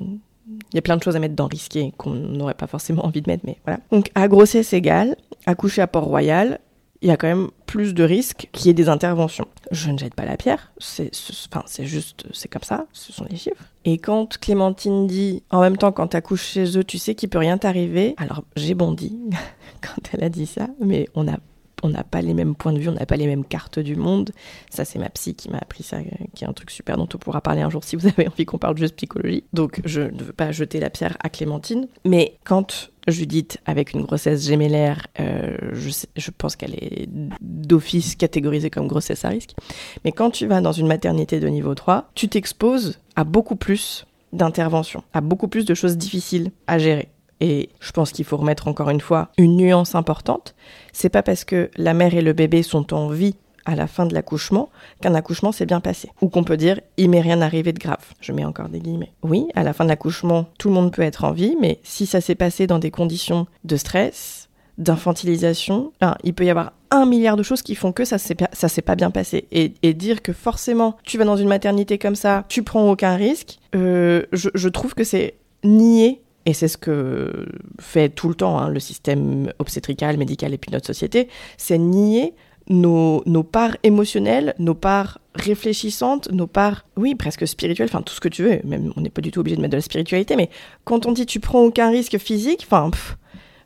Il 0.71 0.75
y 0.75 0.79
a 0.79 0.81
plein 0.81 0.97
de 0.97 1.03
choses 1.03 1.15
à 1.15 1.19
mettre 1.19 1.35
dans 1.35 1.47
risqué 1.47 1.93
qu'on 1.97 2.13
n'aurait 2.13 2.53
pas 2.53 2.67
forcément 2.67 3.05
envie 3.05 3.21
de 3.21 3.29
mettre, 3.29 3.43
mais 3.45 3.57
voilà. 3.63 3.79
Donc 3.91 4.11
à 4.15 4.27
grossesse 4.27 4.73
égale, 4.73 5.15
accoucher 5.45 5.81
à 5.81 5.87
Port-Royal, 5.87 6.59
il 7.01 7.09
y 7.09 7.11
a 7.11 7.17
quand 7.17 7.27
même 7.27 7.49
plus 7.65 7.93
de 7.93 8.03
risques 8.03 8.49
qu'il 8.51 8.67
y 8.67 8.69
ait 8.69 8.73
des 8.73 8.89
interventions. 8.89 9.47
Je 9.71 9.91
ne 9.91 9.97
jette 9.97 10.15
pas 10.15 10.25
la 10.25 10.37
pierre, 10.37 10.71
c'est 10.77 11.11
enfin, 11.53 11.63
juste, 11.83 12.25
c'est 12.33 12.47
comme 12.47 12.63
ça, 12.63 12.85
ce 12.93 13.13
sont 13.13 13.25
les 13.29 13.37
chiffres. 13.37 13.63
Et 13.85 13.97
quand 13.97 14.37
Clémentine 14.39 15.07
dit, 15.07 15.43
en 15.49 15.61
même 15.61 15.77
temps, 15.77 15.91
quand 15.91 16.07
t'accouches 16.07 16.45
chez 16.45 16.77
eux, 16.77 16.83
tu 16.83 16.97
sais 16.97 17.15
qu'il 17.15 17.29
peut 17.29 17.37
rien 17.37 17.57
t'arriver, 17.57 18.15
alors 18.17 18.43
j'ai 18.55 18.73
bondi 18.73 19.17
quand 19.81 20.01
elle 20.13 20.23
a 20.23 20.29
dit 20.29 20.47
ça, 20.47 20.67
mais 20.79 21.07
on 21.15 21.27
a 21.27 21.37
on 21.83 21.89
n'a 21.89 22.03
pas 22.03 22.21
les 22.21 22.33
mêmes 22.33 22.55
points 22.55 22.73
de 22.73 22.79
vue, 22.79 22.89
on 22.89 22.93
n'a 22.93 23.05
pas 23.05 23.17
les 23.17 23.27
mêmes 23.27 23.45
cartes 23.45 23.79
du 23.79 23.95
monde. 23.95 24.31
Ça, 24.69 24.85
c'est 24.85 24.99
ma 24.99 25.09
psy 25.09 25.35
qui 25.35 25.49
m'a 25.49 25.59
appris 25.59 25.83
ça, 25.83 25.99
qui 26.33 26.43
est 26.43 26.47
un 26.47 26.53
truc 26.53 26.71
super 26.71 26.97
dont 26.97 27.07
on 27.13 27.17
pourra 27.17 27.41
parler 27.41 27.61
un 27.61 27.69
jour 27.69 27.83
si 27.83 27.95
vous 27.95 28.07
avez 28.17 28.27
envie 28.27 28.45
qu'on 28.45 28.57
parle 28.57 28.77
juste 28.77 28.95
psychologie. 28.95 29.43
Donc, 29.53 29.81
je 29.85 30.01
ne 30.01 30.23
veux 30.23 30.33
pas 30.33 30.51
jeter 30.51 30.79
la 30.79 30.89
pierre 30.89 31.17
à 31.19 31.29
Clémentine. 31.29 31.87
Mais 32.03 32.37
quand 32.43 32.89
Judith, 33.11 33.57
avec 33.65 33.93
une 33.93 34.03
grossesse 34.03 34.45
gémellaire, 34.45 35.07
euh, 35.19 35.55
je, 35.73 36.31
pense 36.31 36.55
qu'elle 36.55 36.75
est 36.75 37.07
d'office 37.41 38.15
catégorisée 38.15 38.69
comme 38.69 38.87
grossesse 38.87 39.23
à 39.25 39.29
risque. 39.29 39.55
Mais 40.03 40.11
quand 40.11 40.31
tu 40.31 40.47
vas 40.47 40.61
dans 40.61 40.71
une 40.71 40.87
maternité 40.87 41.39
de 41.39 41.47
niveau 41.47 41.75
3, 41.75 42.09
tu 42.15 42.27
t'exposes 42.27 42.99
à 43.15 43.23
beaucoup 43.23 43.55
plus 43.55 44.05
d'interventions, 44.33 45.03
à 45.13 45.21
beaucoup 45.21 45.47
plus 45.47 45.65
de 45.65 45.73
choses 45.73 45.97
difficiles 45.97 46.51
à 46.67 46.79
gérer. 46.79 47.09
Et 47.39 47.69
je 47.79 47.91
pense 47.91 48.11
qu'il 48.11 48.25
faut 48.25 48.37
remettre 48.37 48.67
encore 48.67 48.89
une 48.89 49.01
fois 49.01 49.29
une 49.37 49.57
nuance 49.57 49.95
importante. 49.95 50.55
C'est 50.91 51.09
pas 51.09 51.23
parce 51.23 51.45
que 51.45 51.69
la 51.77 51.93
mère 51.93 52.13
et 52.13 52.21
le 52.21 52.33
bébé 52.33 52.63
sont 52.63 52.93
en 52.93 53.09
vie 53.09 53.35
à 53.67 53.75
la 53.75 53.85
fin 53.85 54.05
de 54.05 54.13
l'accouchement 54.13 54.69
qu'un 55.01 55.13
accouchement 55.13 55.51
s'est 55.51 55.67
bien 55.67 55.81
passé. 55.81 56.09
Ou 56.21 56.29
qu'on 56.29 56.43
peut 56.43 56.57
dire 56.57 56.79
il 56.95 57.09
m'est 57.09 57.21
rien 57.21 57.41
arrivé 57.41 57.73
de 57.73 57.79
grave. 57.79 58.03
Je 58.21 58.31
mets 58.31 58.45
encore 58.45 58.69
des 58.69 58.79
guillemets. 58.79 59.11
Oui, 59.21 59.47
à 59.53 59.63
la 59.63 59.73
fin 59.73 59.83
de 59.83 59.89
l'accouchement, 59.89 60.47
tout 60.57 60.69
le 60.69 60.73
monde 60.73 60.91
peut 60.91 61.03
être 61.03 61.25
en 61.25 61.33
vie, 61.33 61.55
mais 61.59 61.79
si 61.83 62.05
ça 62.05 62.21
s'est 62.21 62.35
passé 62.35 62.65
dans 62.65 62.79
des 62.79 62.91
conditions 62.91 63.45
de 63.65 63.75
stress, 63.75 64.49
d'infantilisation, 64.77 65.91
il 66.23 66.33
peut 66.33 66.45
y 66.45 66.49
avoir 66.49 66.73
un 66.91 67.05
milliard 67.05 67.35
de 67.35 67.43
choses 67.43 67.61
qui 67.61 67.75
font 67.75 67.91
que 67.91 68.05
ça 68.05 68.17
s'est 68.17 68.81
pas 68.81 68.95
bien 68.95 69.11
passé 69.11 69.47
et, 69.51 69.93
dire 69.93 70.21
que 70.21 70.31
forcément 70.31 70.95
tu 71.03 71.17
vas 71.17 71.25
dans 71.25 71.35
une 71.35 71.47
maternité 71.47 71.97
comme 71.97 72.15
ça, 72.15 72.45
tu 72.47 72.63
prends 72.63 72.89
aucun 72.89 73.15
risque, 73.15 73.57
euh, 73.75 74.23
je, 74.31 74.49
je 74.53 74.69
trouve 74.69 74.93
que 74.93 75.03
c'est 75.03 75.35
nier 75.63 76.21
et 76.45 76.53
c'est 76.53 76.67
ce 76.67 76.77
que 76.77 77.47
fait 77.79 78.09
tout 78.09 78.29
le 78.29 78.35
temps 78.35 78.59
hein, 78.59 78.69
le 78.69 78.79
système 78.79 79.51
obstétrical, 79.59 80.17
médical 80.17 80.53
et 80.53 80.57
puis 80.57 80.71
notre 80.71 80.85
société, 80.85 81.27
c'est 81.57 81.79
nier 81.79 82.35
nos, 82.69 83.23
nos, 83.25 83.43
parts 83.43 83.77
émotionnelles, 83.83 84.53
nos 84.59 84.75
parts 84.75 85.19
réfléchissantes, 85.35 86.31
nos 86.31 86.47
parts, 86.47 86.85
oui, 86.95 87.15
presque 87.15 87.47
spirituelles, 87.47 87.89
enfin 87.91 88.01
tout 88.01 88.13
ce 88.13 88.19
que 88.19 88.29
tu 88.29 88.43
veux, 88.43 88.59
même 88.63 88.91
on 88.95 89.01
n'est 89.01 89.09
pas 89.09 89.21
du 89.21 89.31
tout 89.31 89.39
obligé 89.39 89.55
de 89.55 89.61
mettre 89.61 89.73
de 89.73 89.77
la 89.77 89.81
spiritualité, 89.81 90.35
mais 90.35 90.49
quand 90.83 91.05
on 91.05 91.11
dit 91.11 91.25
tu 91.25 91.39
prends 91.39 91.61
aucun 91.61 91.89
risque 91.89 92.17
physique, 92.17 92.67
enfin, 92.69 92.89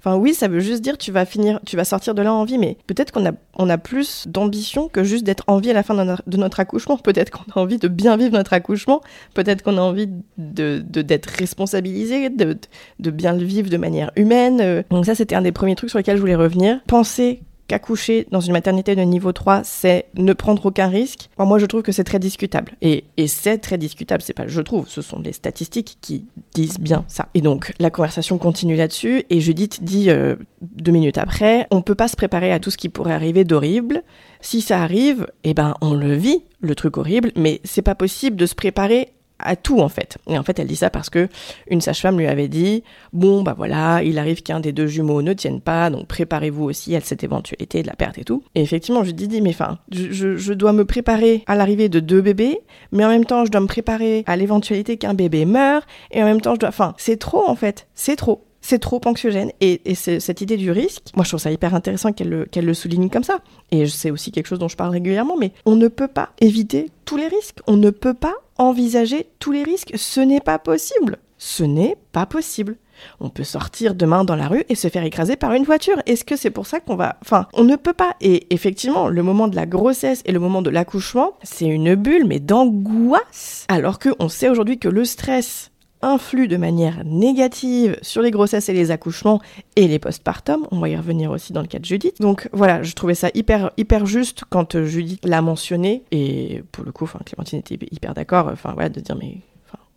Enfin 0.04 0.16
oui, 0.16 0.34
ça 0.34 0.48
veut 0.48 0.62
juste 0.62 0.82
dire 0.82 0.98
tu 0.98 1.12
vas 1.12 1.26
finir, 1.26 1.60
tu 1.64 1.76
vas 1.76 1.84
sortir 1.84 2.16
de 2.16 2.24
là 2.24 2.34
en 2.34 2.44
vie, 2.44 2.58
mais 2.58 2.76
peut-être 2.88 3.12
qu'on 3.12 3.24
a, 3.28 3.34
on 3.56 3.70
a 3.70 3.78
plus 3.78 4.28
d'ambition 4.28 4.90
que 4.90 5.04
juste 5.04 5.24
d'être 5.24 5.44
en 5.46 5.60
vie 5.60 5.70
à 5.70 5.74
la 5.74 5.84
fin 5.84 5.94
de 5.94 6.38
notre, 6.38 6.60
accouchement. 6.60 6.98
Peut-être 7.04 7.30
qu'on 7.30 7.52
a 7.52 7.62
envie 7.62 7.78
de 7.78 7.88
bien 7.88 8.18
vivre 8.18 8.34
notre 8.34 8.54
accouchement. 8.54 9.02
Peut-être 9.36 9.62
qu'on 9.62 9.78
a 9.78 9.82
envie 9.82 10.08
de, 10.40 10.84
de, 10.84 11.02
d'être 11.04 11.28
responsabilisé, 11.28 12.32
de, 12.32 12.58
de 13.00 13.12
bien 13.12 13.34
le 13.34 13.44
vivre 13.44 13.70
de 13.70 13.78
manière 13.78 14.12
humaine. 14.16 14.84
Donc 14.90 15.06
ça, 15.06 15.14
c'était 15.14 15.36
un 15.36 15.44
des 15.44 15.52
premiers 15.52 15.76
trucs 15.76 15.92
sur 15.92 16.00
lesquels 16.00 16.16
je 16.16 16.22
voulais 16.22 16.36
revenir. 16.36 16.80
Penser 16.88 17.44
qu'accoucher 17.72 18.28
dans 18.32 18.42
une 18.42 18.52
maternité 18.52 18.98
de 18.98 19.02
niveau 19.02 19.32
3, 19.32 19.62
c'est 19.64 20.08
ne 20.16 20.34
prendre 20.34 20.66
aucun 20.66 20.90
risque, 20.90 21.30
moi 21.38 21.58
je 21.58 21.66
trouve 21.66 21.84
que 21.84 21.94
c'est 21.94 22.04
très 22.04 22.20
discutable. 22.20 22.74
Et, 22.82 23.06
et 23.16 23.28
c'est 23.28 23.60
très 23.60 23.78
discutable, 23.78 24.22
c'est 24.22 24.34
pas 24.34 24.46
je 24.46 24.60
trouve, 24.60 24.90
ce 24.90 25.02
sont 25.02 25.20
les 25.20 25.32
statistiques 25.32 25.98
qui 26.02 26.26
disent 26.54 26.80
bien 26.82 27.06
ça. 27.08 27.30
Et 27.34 27.40
donc 27.40 27.74
la 27.80 27.90
conversation 27.90 28.38
continue 28.38 28.76
là-dessus, 28.76 29.24
et 29.30 29.40
Judith 29.40 29.86
dit 29.86 30.10
euh, 30.10 30.36
deux 30.62 30.92
minutes 30.92 31.18
après, 31.18 31.66
on 31.72 31.82
peut 31.82 31.96
pas 31.96 32.10
se 32.10 32.18
préparer 32.18 32.52
à 32.52 32.60
tout 32.60 32.72
ce 32.72 32.78
qui 32.78 32.90
pourrait 32.90 33.14
arriver 33.14 33.46
d'horrible. 33.46 34.04
Si 34.42 34.60
ça 34.60 34.82
arrive, 34.82 35.28
eh 35.46 35.54
ben 35.54 35.76
on 35.80 35.94
le 35.94 36.14
vit, 36.14 36.44
le 36.60 36.76
truc 36.76 36.98
horrible, 36.98 37.32
mais 37.38 37.62
c'est 37.64 37.82
pas 37.82 37.96
possible 37.96 38.36
de 38.36 38.46
se 38.46 38.56
préparer 38.56 39.14
à 39.44 39.56
tout 39.56 39.80
en 39.80 39.90
fait. 39.90 40.18
Et 40.28 40.38
en 40.38 40.44
fait, 40.44 40.60
elle 40.60 40.68
dit 40.68 40.76
ça 40.76 40.90
parce 40.90 41.10
que 41.10 41.28
une 41.70 41.82
sage-femme 41.82 42.18
lui 42.18 42.28
avait 42.28 42.48
dit 42.48 42.84
bon 43.14 43.42
bah 43.44 43.54
voilà, 43.56 44.04
il 44.04 44.18
arrive 44.20 44.44
qu'un 44.44 44.60
des 44.60 44.72
deux 44.72 44.88
jumeaux 44.88 45.22
ne 45.22 45.34
tienne 45.34 45.62
pas, 45.62 45.90
donc 45.90 46.08
préparez-vous 46.08 46.64
aussi 46.64 46.96
à 46.96 47.02
cette 47.02 47.24
éventualité 47.24 47.82
de 47.82 47.88
la 47.88 47.96
perte 47.96 48.18
et 48.18 48.24
tout. 48.24 48.44
Et 48.56 48.62
effectivement, 48.62 49.04
je 49.04 49.12
dis 49.12 49.28
dis 49.28 49.42
mais 49.42 49.52
enfin, 49.52 49.80
je, 49.92 50.38
je, 50.38 50.54
dois 50.54 50.74
me 50.74 50.86
préparer 50.86 51.44
à 51.48 51.56
l'arrivée 51.56 51.90
de 51.90 52.00
deux 52.00 52.22
bébés, 52.22 52.60
mais 52.92 53.06
en 53.06 53.10
même 53.10 53.26
temps, 53.26 53.46
je 53.46 53.52
dois 53.52 53.62
me 53.62 53.68
préparer 53.68 54.24
à 54.28 54.36
l'éventualité 54.36 54.98
qu'un 54.98 55.14
bébé 55.14 55.46
meure, 55.46 55.84
et 56.12 56.22
en 56.22 56.26
même 56.26 56.42
temps, 56.42 56.56
je 56.56 56.60
dois, 56.60 56.70
enfin, 56.70 56.94
c'est 56.98 57.18
trop 57.18 57.48
en 57.48 57.56
fait, 57.56 57.88
c'est 57.96 58.16
trop. 58.16 58.44
c'est 58.62 58.80
trop 58.80 59.02
anxiogène. 59.06 59.52
Et, 59.60 59.82
cette 59.96 60.42
idée 60.42 60.58
du 60.58 60.72
risque, 60.72 61.04
moi 61.16 61.24
je 61.24 61.30
trouve 61.30 61.40
ça 61.40 61.52
hyper 61.52 61.74
intéressant 61.74 62.14
qu'elle 62.14 62.30
le, 62.30 62.48
le 62.56 62.74
souligne 62.74 63.10
comme 63.10 63.24
ça. 63.24 63.40
Et 63.72 63.88
c'est 63.88 64.12
aussi 64.12 64.32
quelque 64.32 64.48
chose 64.48 64.60
dont 64.60 64.68
je 64.68 64.78
parle 64.78 64.92
régulièrement, 64.92 65.38
mais 65.38 65.52
on 65.66 65.76
ne 65.76 65.88
peut 65.88 66.08
pas 66.08 66.30
éviter 66.42 66.90
tous 67.06 67.18
les 67.18 67.28
risques. 67.28 67.60
On 67.68 67.78
ne 67.78 67.90
peut 67.90 68.14
pas 68.14 68.36
envisager 68.62 69.28
tous 69.40 69.52
les 69.52 69.64
risques. 69.64 69.94
Ce 69.96 70.22
n'est 70.22 70.40
pas 70.40 70.60
possible. 70.60 71.18
Ce 71.38 71.64
n'est 71.64 71.98
pas 72.12 72.26
possible. 72.26 72.78
On 73.20 73.30
peut 73.30 73.44
sortir 73.44 73.96
demain 73.96 74.24
dans 74.24 74.36
la 74.36 74.48
rue 74.48 74.64
et 74.70 74.76
se 74.76 74.88
faire 74.88 75.04
écraser 75.04 75.36
par 75.36 75.54
une 75.54 75.64
voiture. 75.64 76.00
Est-ce 76.06 76.24
que 76.24 76.36
c'est 76.36 76.52
pour 76.52 76.68
ça 76.68 76.80
qu'on 76.80 76.96
va... 76.96 77.18
Enfin, 77.24 77.48
on 77.54 77.64
ne 77.64 77.76
peut 77.76 77.94
pas. 77.94 78.16
Et 78.22 78.54
effectivement, 78.54 79.08
le 79.08 79.24
moment 79.24 79.48
de 79.48 79.56
la 79.56 79.66
grossesse 79.66 80.22
et 80.26 80.32
le 80.32 80.40
moment 80.40 80.62
de 80.62 80.70
l'accouchement, 80.70 81.34
c'est 81.42 81.66
une 81.66 81.96
bulle, 81.96 82.26
mais 82.28 82.40
d'angoisse. 82.40 83.66
Alors 83.70 83.98
qu'on 83.98 84.30
sait 84.30 84.50
aujourd'hui 84.50 84.78
que 84.78 84.90
le 84.90 85.04
stress 85.04 85.71
influe 86.02 86.48
de 86.48 86.58
manière 86.58 87.04
négative 87.06 87.98
sur 88.02 88.22
les 88.22 88.32
grossesses 88.32 88.70
et 88.70 88.74
les 88.74 88.92
accouchements 88.92 89.42
et 89.76 89.88
les 89.88 90.00
postpartum. 90.00 90.68
On 90.72 90.80
va 90.80 90.90
y 90.90 90.96
revenir 90.96 91.32
aussi 91.32 91.54
dans 91.54 91.62
le 91.62 91.68
cas 91.68 91.80
de 91.80 91.86
Judith. 91.86 92.20
Donc 92.20 92.50
voilà, 92.54 92.84
je 92.84 92.94
trouvais 92.94 93.16
ça 93.16 93.30
hyper 93.34 93.72
hyper 93.78 94.06
juste 94.06 94.44
quand 94.50 94.76
euh, 94.76 94.86
Judith 94.86 95.26
l'a 95.26 95.42
mentionné 95.42 96.04
et 96.12 96.64
pour 96.72 96.84
le 96.84 96.92
coup, 96.92 97.08
Clémentine 97.26 97.60
était 97.60 97.78
hyper 97.92 98.14
d'accord. 98.14 98.52
Voilà, 98.64 98.90
de 98.90 99.00
dire 99.00 99.16
mais 99.16 99.38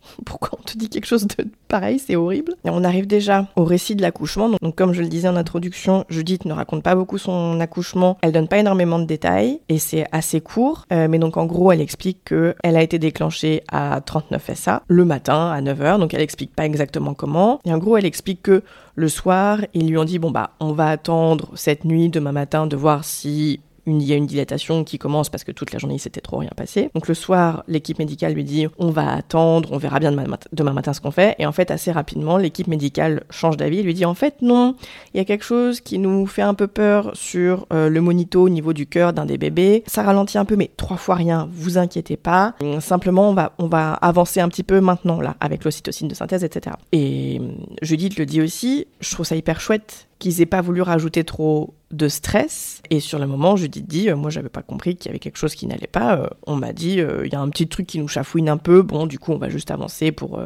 pourquoi 0.24 0.58
on 0.60 0.62
te 0.62 0.76
dit 0.76 0.88
quelque 0.88 1.06
chose 1.06 1.26
de 1.26 1.46
pareil 1.68 1.98
C'est 1.98 2.16
horrible. 2.16 2.54
Et 2.64 2.70
on 2.70 2.84
arrive 2.84 3.06
déjà 3.06 3.46
au 3.56 3.64
récit 3.64 3.96
de 3.96 4.02
l'accouchement. 4.02 4.50
Comme 4.76 4.92
je 4.92 5.02
le 5.02 5.08
disais 5.08 5.28
en 5.28 5.36
introduction, 5.36 6.04
Judith 6.08 6.44
ne 6.44 6.52
raconte 6.52 6.82
pas 6.82 6.94
beaucoup 6.94 7.18
son 7.18 7.60
accouchement. 7.60 8.18
Elle 8.22 8.32
donne 8.32 8.48
pas 8.48 8.58
énormément 8.58 8.98
de 8.98 9.04
détails 9.04 9.60
et 9.68 9.78
c'est 9.78 10.06
assez 10.12 10.40
court. 10.40 10.86
Euh, 10.92 11.08
mais 11.08 11.18
donc, 11.18 11.36
en 11.36 11.46
gros, 11.46 11.72
elle 11.72 11.80
explique 11.80 12.24
que 12.24 12.54
elle 12.62 12.76
a 12.76 12.82
été 12.82 12.98
déclenchée 12.98 13.62
à 13.70 14.00
39 14.00 14.50
SA 14.54 14.82
le 14.88 15.04
matin 15.04 15.50
à 15.50 15.60
9h. 15.60 15.98
Donc, 15.98 16.14
elle 16.14 16.22
explique 16.22 16.54
pas 16.54 16.64
exactement 16.64 17.14
comment. 17.14 17.60
Et 17.64 17.72
en 17.72 17.78
gros, 17.78 17.96
elle 17.96 18.06
explique 18.06 18.42
que 18.42 18.62
le 18.94 19.08
soir, 19.08 19.58
ils 19.74 19.88
lui 19.88 19.98
ont 19.98 20.04
dit 20.04 20.18
bon 20.18 20.30
bah, 20.30 20.50
on 20.60 20.72
va 20.72 20.88
attendre 20.88 21.50
cette 21.54 21.84
nuit, 21.84 22.08
demain 22.08 22.32
matin, 22.32 22.66
de 22.66 22.76
voir 22.76 23.04
si 23.04 23.60
il 23.86 24.02
y 24.02 24.12
a 24.12 24.16
une 24.16 24.26
dilatation 24.26 24.84
qui 24.84 24.98
commence 24.98 25.28
parce 25.28 25.44
que 25.44 25.52
toute 25.52 25.72
la 25.72 25.78
journée 25.78 25.96
il 25.96 26.00
s'était 26.00 26.20
trop 26.20 26.38
rien 26.38 26.50
passé. 26.56 26.90
Donc 26.94 27.08
le 27.08 27.14
soir, 27.14 27.64
l'équipe 27.68 27.98
médicale 27.98 28.32
lui 28.32 28.44
dit 28.44 28.66
on 28.78 28.90
va 28.90 29.12
attendre, 29.12 29.70
on 29.72 29.78
verra 29.78 30.00
bien 30.00 30.12
demain, 30.52 30.72
matin 30.72 30.92
ce 30.92 31.00
qu'on 31.00 31.10
fait. 31.10 31.34
Et 31.38 31.46
en 31.46 31.52
fait, 31.52 31.70
assez 31.70 31.92
rapidement, 31.92 32.36
l'équipe 32.36 32.66
médicale 32.66 33.24
change 33.30 33.56
d'avis, 33.56 33.82
lui 33.82 33.94
dit 33.94 34.04
en 34.04 34.14
fait 34.14 34.42
non, 34.42 34.76
il 35.12 35.18
y 35.18 35.20
a 35.20 35.24
quelque 35.24 35.44
chose 35.44 35.80
qui 35.80 35.98
nous 35.98 36.26
fait 36.26 36.42
un 36.42 36.54
peu 36.54 36.66
peur 36.66 37.10
sur 37.14 37.66
euh, 37.72 37.88
le 37.88 38.00
monito 38.00 38.42
au 38.42 38.48
niveau 38.48 38.72
du 38.72 38.86
cœur 38.86 39.12
d'un 39.12 39.26
des 39.26 39.38
bébés. 39.38 39.84
Ça 39.86 40.02
ralentit 40.02 40.38
un 40.38 40.44
peu, 40.44 40.56
mais 40.56 40.70
trois 40.76 40.96
fois 40.96 41.14
rien, 41.14 41.48
vous 41.52 41.78
inquiétez 41.78 42.16
pas. 42.16 42.54
Simplement, 42.80 43.30
on 43.30 43.34
va, 43.34 43.52
on 43.58 43.66
va 43.66 43.94
avancer 43.94 44.40
un 44.40 44.48
petit 44.48 44.62
peu 44.62 44.80
maintenant 44.80 45.20
là 45.20 45.36
avec 45.40 45.64
l'ocytocine 45.64 46.08
de 46.08 46.14
synthèse, 46.14 46.44
etc. 46.44 46.76
Et 46.92 47.40
euh, 47.40 47.48
Judith 47.82 48.18
le 48.18 48.26
dit 48.26 48.40
aussi, 48.40 48.86
je 49.00 49.10
trouve 49.12 49.26
ça 49.26 49.36
hyper 49.36 49.60
chouette 49.60 50.06
qu'ils 50.24 50.40
aient 50.40 50.46
pas 50.46 50.62
voulu 50.62 50.80
rajouter 50.80 51.22
trop 51.22 51.74
de 51.90 52.08
stress. 52.08 52.80
Et 52.88 53.00
sur 53.00 53.18
le 53.18 53.26
moment, 53.26 53.56
Judith 53.56 53.86
dit, 53.86 54.08
euh, 54.08 54.16
moi 54.16 54.30
j'avais 54.30 54.48
pas 54.48 54.62
compris 54.62 54.96
qu'il 54.96 55.06
y 55.06 55.08
avait 55.10 55.18
quelque 55.18 55.36
chose 55.36 55.54
qui 55.54 55.66
n'allait 55.66 55.86
pas. 55.86 56.16
Euh, 56.16 56.28
on 56.46 56.56
m'a 56.56 56.72
dit, 56.72 56.98
euh, 56.98 57.26
il 57.26 57.32
y 57.32 57.36
a 57.36 57.40
un 57.40 57.50
petit 57.50 57.68
truc 57.68 57.86
qui 57.86 57.98
nous 57.98 58.08
chafouine 58.08 58.48
un 58.48 58.56
peu. 58.56 58.80
Bon, 58.80 59.06
du 59.06 59.18
coup, 59.18 59.32
on 59.32 59.36
va 59.36 59.50
juste 59.50 59.70
avancer 59.70 60.12
pour 60.12 60.40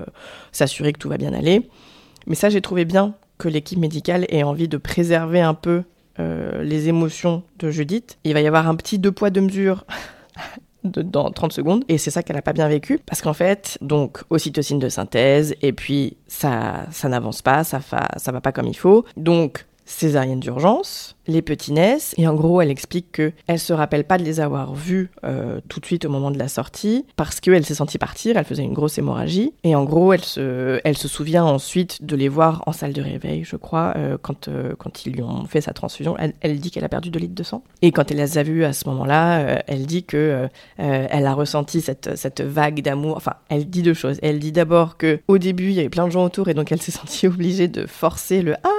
s'assurer 0.50 0.92
que 0.92 0.99
tout 0.99 1.08
va 1.08 1.16
bien 1.16 1.32
aller. 1.32 1.70
Mais 2.26 2.35
ça, 2.35 2.49
j'ai 2.49 2.61
trouvé 2.61 2.85
bien 2.85 3.14
que 3.38 3.49
l'équipe 3.49 3.78
médicale 3.78 4.26
ait 4.30 4.42
envie 4.42 4.66
de 4.66 4.78
préserver 4.78 5.40
un 5.40 5.54
peu 5.54 5.85
les 6.18 6.88
émotions 6.88 7.44
de 7.61 7.70
Judith. 7.70 8.18
Il 8.25 8.35
va 8.35 8.40
y 8.40 8.49
avoir 8.49 8.68
un 8.68 8.75
petit 8.75 8.99
deux 8.99 9.12
poids 9.12 9.30
deux 9.30 9.42
mesures 9.42 9.87
dans 10.82 11.30
30 11.30 11.52
secondes. 11.52 11.85
Et 11.88 11.99
c'est 11.99 12.11
ça 12.11 12.25
qu'elle 12.25 12.35
n'a 12.35 12.42
pas 12.42 12.52
bien 12.52 12.68
vécu. 12.68 12.99
Parce 13.06 13.23
qu'en 13.23 13.32
fait, 13.32 13.78
donc, 13.80 14.18
ocytocine 14.30 14.80
de 14.80 14.88
synthèse, 14.88 15.54
et 15.62 15.73
puis 15.73 16.16
ça, 16.26 16.87
ça 16.90 17.08
n'avance 17.08 17.42
pas, 17.42 17.62
ça, 17.62 17.78
fa, 17.78 18.08
ça 18.16 18.32
va 18.32 18.40
pas 18.40 18.50
comme 18.50 18.66
il 18.66 18.76
faut. 18.76 19.04
Donc, 19.16 19.67
césarienne 19.88 20.38
d'urgence, 20.38 21.16
les 21.26 21.42
petits 21.42 21.73
naissent, 21.73 22.14
et 22.18 22.28
en 22.28 22.35
gros, 22.35 22.61
elle 22.61 22.71
explique 22.71 23.11
que 23.12 23.33
elle 23.47 23.59
se 23.59 23.73
rappelle 23.73 24.04
pas 24.04 24.18
de 24.18 24.23
les 24.23 24.38
avoir 24.38 24.75
vus 24.75 25.11
euh, 25.25 25.61
tout 25.68 25.80
de 25.80 25.87
suite 25.87 26.04
au 26.04 26.11
moment 26.11 26.30
de 26.30 26.38
la 26.38 26.49
sortie, 26.49 27.07
parce 27.16 27.40
qu'elle 27.40 27.64
s'est 27.64 27.75
sentie 27.75 27.99
partir, 27.99 28.37
elle 28.37 28.45
faisait 28.45 28.62
une 28.62 28.75
grosse 28.75 28.99
hémorragie, 28.99 29.52
et 29.64 29.75
en 29.75 29.85
gros, 29.85 30.12
elle 30.12 30.25
se, 30.25 30.80
elle 30.85 30.97
se 30.97 31.09
souvient 31.09 31.45
ensuite 31.45 32.04
de 32.04 32.16
les 32.16 32.28
voir 32.28 32.62
en 32.66 32.73
salle 32.73 32.92
de 32.92 33.00
réveil, 33.00 33.45
je 33.45 33.57
crois, 33.57 33.95
euh, 33.97 34.18
quand, 34.21 34.49
euh, 34.49 34.75
quand 34.78 35.07
ils 35.07 35.12
lui 35.12 35.23
ont 35.23 35.47
fait 35.47 35.62
sa 35.62 35.73
transfusion. 35.73 36.16
Elle, 36.18 36.61
dit 36.61 36.71
qu'elle 36.71 36.85
a 36.85 36.88
perdu 36.88 37.11
2 37.11 37.18
litres 37.18 37.35
de 37.35 37.42
sang. 37.42 37.62
Et 37.80 37.90
quand 37.90 38.11
elle 38.11 38.18
les 38.18 38.37
a 38.37 38.42
vus 38.42 38.64
à 38.64 38.73
ce 38.73 38.88
moment-là, 38.88 39.62
elle 39.66 39.87
dit 39.87 40.04
que 40.04 40.49
elle 40.76 41.26
a 41.26 41.35
ressenti 41.35 41.80
cette, 41.80 42.16
cette 42.16 42.40
vague 42.40 42.83
d'amour. 42.83 43.16
Enfin, 43.16 43.35
elle 43.49 43.68
dit 43.68 43.83
deux 43.83 43.95
choses. 43.95 44.18
Elle 44.23 44.38
dit 44.38 44.52
d'abord 44.52 44.97
que 44.97 45.21
au 45.28 45.38
début, 45.38 45.68
il 45.68 45.75
y 45.75 45.80
avait 45.80 45.88
plein 45.88 46.07
de 46.07 46.12
gens 46.12 46.25
autour, 46.25 46.49
et 46.49 46.54
donc 46.54 46.73
elle 46.73 46.83
s'est 46.83 46.92
sentie 46.92 47.26
obligée 47.28 47.68
de 47.68 47.87
forcer 47.87 48.42
le 48.42 48.54
ah 48.64 48.77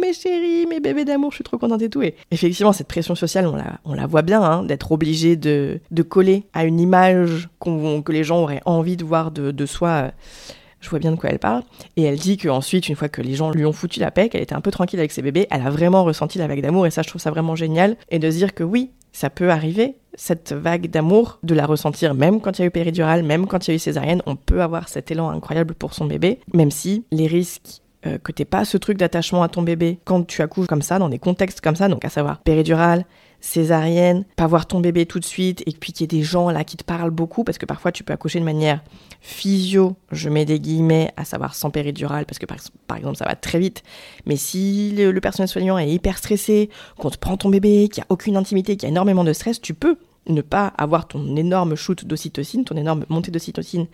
mes 0.00 0.12
chéris, 0.12 0.66
mes 0.66 0.80
bébés 0.80 1.04
d'amour, 1.04 1.30
je 1.30 1.36
suis 1.36 1.44
trop 1.44 1.58
contente 1.58 1.82
et 1.82 1.90
tout. 1.90 2.02
Et 2.02 2.14
effectivement, 2.30 2.72
cette 2.72 2.88
pression 2.88 3.14
sociale, 3.14 3.46
on 3.84 3.94
la, 3.94 4.06
voit 4.06 4.22
bien, 4.22 4.42
hein, 4.42 4.64
d'être 4.64 4.92
obligé 4.92 5.36
de, 5.36 5.80
de, 5.90 6.02
coller 6.02 6.44
à 6.52 6.64
une 6.64 6.80
image 6.80 7.48
que 7.60 8.12
les 8.12 8.24
gens 8.24 8.42
auraient 8.42 8.62
envie 8.64 8.96
de 8.96 9.04
voir 9.04 9.30
de, 9.30 9.66
soi. 9.66 10.12
Je 10.80 10.88
vois 10.88 10.98
bien 10.98 11.12
de 11.12 11.16
quoi 11.16 11.30
elle 11.30 11.38
parle. 11.38 11.62
Et 11.96 12.04
elle 12.04 12.18
dit 12.18 12.38
qu'ensuite, 12.38 12.88
une 12.88 12.96
fois 12.96 13.08
que 13.08 13.20
les 13.20 13.34
gens 13.34 13.50
lui 13.50 13.66
ont 13.66 13.72
foutu 13.72 14.00
la 14.00 14.10
paix, 14.10 14.28
qu'elle 14.28 14.42
était 14.42 14.54
un 14.54 14.62
peu 14.62 14.70
tranquille 14.70 14.98
avec 14.98 15.12
ses 15.12 15.20
bébés, 15.20 15.46
elle 15.50 15.60
a 15.60 15.70
vraiment 15.70 16.04
ressenti 16.04 16.38
la 16.38 16.46
vague 16.46 16.62
d'amour. 16.62 16.86
Et 16.86 16.90
ça, 16.90 17.02
je 17.02 17.08
trouve 17.08 17.20
ça 17.20 17.30
vraiment 17.30 17.54
génial. 17.54 17.96
Et 18.10 18.18
de 18.18 18.30
se 18.30 18.36
dire 18.36 18.54
que 18.54 18.64
oui, 18.64 18.90
ça 19.12 19.28
peut 19.28 19.50
arriver, 19.50 19.96
cette 20.14 20.52
vague 20.52 20.88
d'amour, 20.88 21.38
de 21.42 21.54
la 21.54 21.66
ressentir 21.66 22.14
même 22.14 22.40
quand 22.40 22.58
il 22.58 22.62
y 22.62 22.64
a 22.64 22.68
eu 22.68 22.70
péridurale, 22.70 23.22
même 23.22 23.46
quand 23.46 23.66
il 23.66 23.70
y 23.70 23.72
a 23.72 23.76
eu 23.76 23.78
césarienne. 23.78 24.22
On 24.26 24.36
peut 24.36 24.62
avoir 24.62 24.88
cet 24.88 25.10
élan 25.10 25.30
incroyable 25.30 25.74
pour 25.74 25.94
son 25.94 26.06
bébé, 26.06 26.40
même 26.54 26.70
si 26.70 27.04
les 27.10 27.26
risques 27.26 27.82
euh, 28.06 28.16
que 28.18 28.32
t'es 28.32 28.46
pas 28.46 28.64
ce 28.64 28.78
truc 28.78 28.96
d'attachement 28.96 29.42
à 29.42 29.48
ton 29.48 29.60
bébé. 29.60 29.98
Quand 30.04 30.26
tu 30.26 30.40
accouches 30.40 30.66
comme 30.66 30.80
ça, 30.80 30.98
dans 30.98 31.10
des 31.10 31.18
contextes 31.18 31.60
comme 31.60 31.76
ça, 31.76 31.88
donc 31.88 32.04
à 32.04 32.08
savoir 32.08 32.38
péridurale, 32.38 33.04
césarienne, 33.40 34.24
pas 34.36 34.46
voir 34.46 34.66
ton 34.66 34.80
bébé 34.80 35.04
tout 35.04 35.18
de 35.18 35.24
suite, 35.24 35.62
et 35.66 35.72
puis 35.72 35.92
qu'il 35.92 36.04
y 36.04 36.04
ait 36.04 36.18
des 36.18 36.22
gens 36.22 36.50
là 36.50 36.64
qui 36.64 36.76
te 36.76 36.84
parlent 36.84 37.10
beaucoup, 37.10 37.44
parce 37.44 37.58
que 37.58 37.66
parfois 37.66 37.92
tu 37.92 38.02
peux 38.02 38.12
accoucher 38.12 38.40
de 38.40 38.44
manière 38.44 38.82
physio, 39.20 39.96
je 40.12 40.28
mets 40.28 40.44
des 40.44 40.60
guillemets, 40.60 41.12
à 41.18 41.24
savoir 41.26 41.54
sans 41.54 41.70
péridurale, 41.70 42.24
parce 42.24 42.38
que 42.38 42.46
par, 42.46 42.96
exemple 42.96 43.16
ça 43.16 43.26
va 43.26 43.34
très 43.34 43.58
vite, 43.58 43.82
mais 44.24 44.36
si 44.36 44.92
le, 44.96 45.10
le 45.10 45.20
personnel 45.20 45.48
soignant 45.48 45.76
est 45.78 45.88
hyper 45.88 46.16
stressé, 46.16 46.70
qu'on 46.98 47.10
te 47.10 47.18
prend 47.18 47.36
ton 47.36 47.48
bébé, 47.50 47.88
qu'il 47.88 48.00
n'y 48.00 48.04
a 48.04 48.06
aucune 48.10 48.36
intimité, 48.36 48.76
qu'il 48.76 48.86
y 48.86 48.86
a 48.86 48.92
énormément 48.92 49.24
de 49.24 49.32
stress, 49.32 49.60
tu 49.60 49.74
peux 49.74 49.98
ne 50.30 50.42
pas 50.42 50.72
avoir 50.78 51.08
ton 51.08 51.36
énorme 51.36 51.74
shoot 51.74 52.04
d'ocytocine, 52.04 52.64
ton 52.64 52.76
énorme 52.76 53.04
montée 53.08 53.30
d'ocytocine 53.30 53.86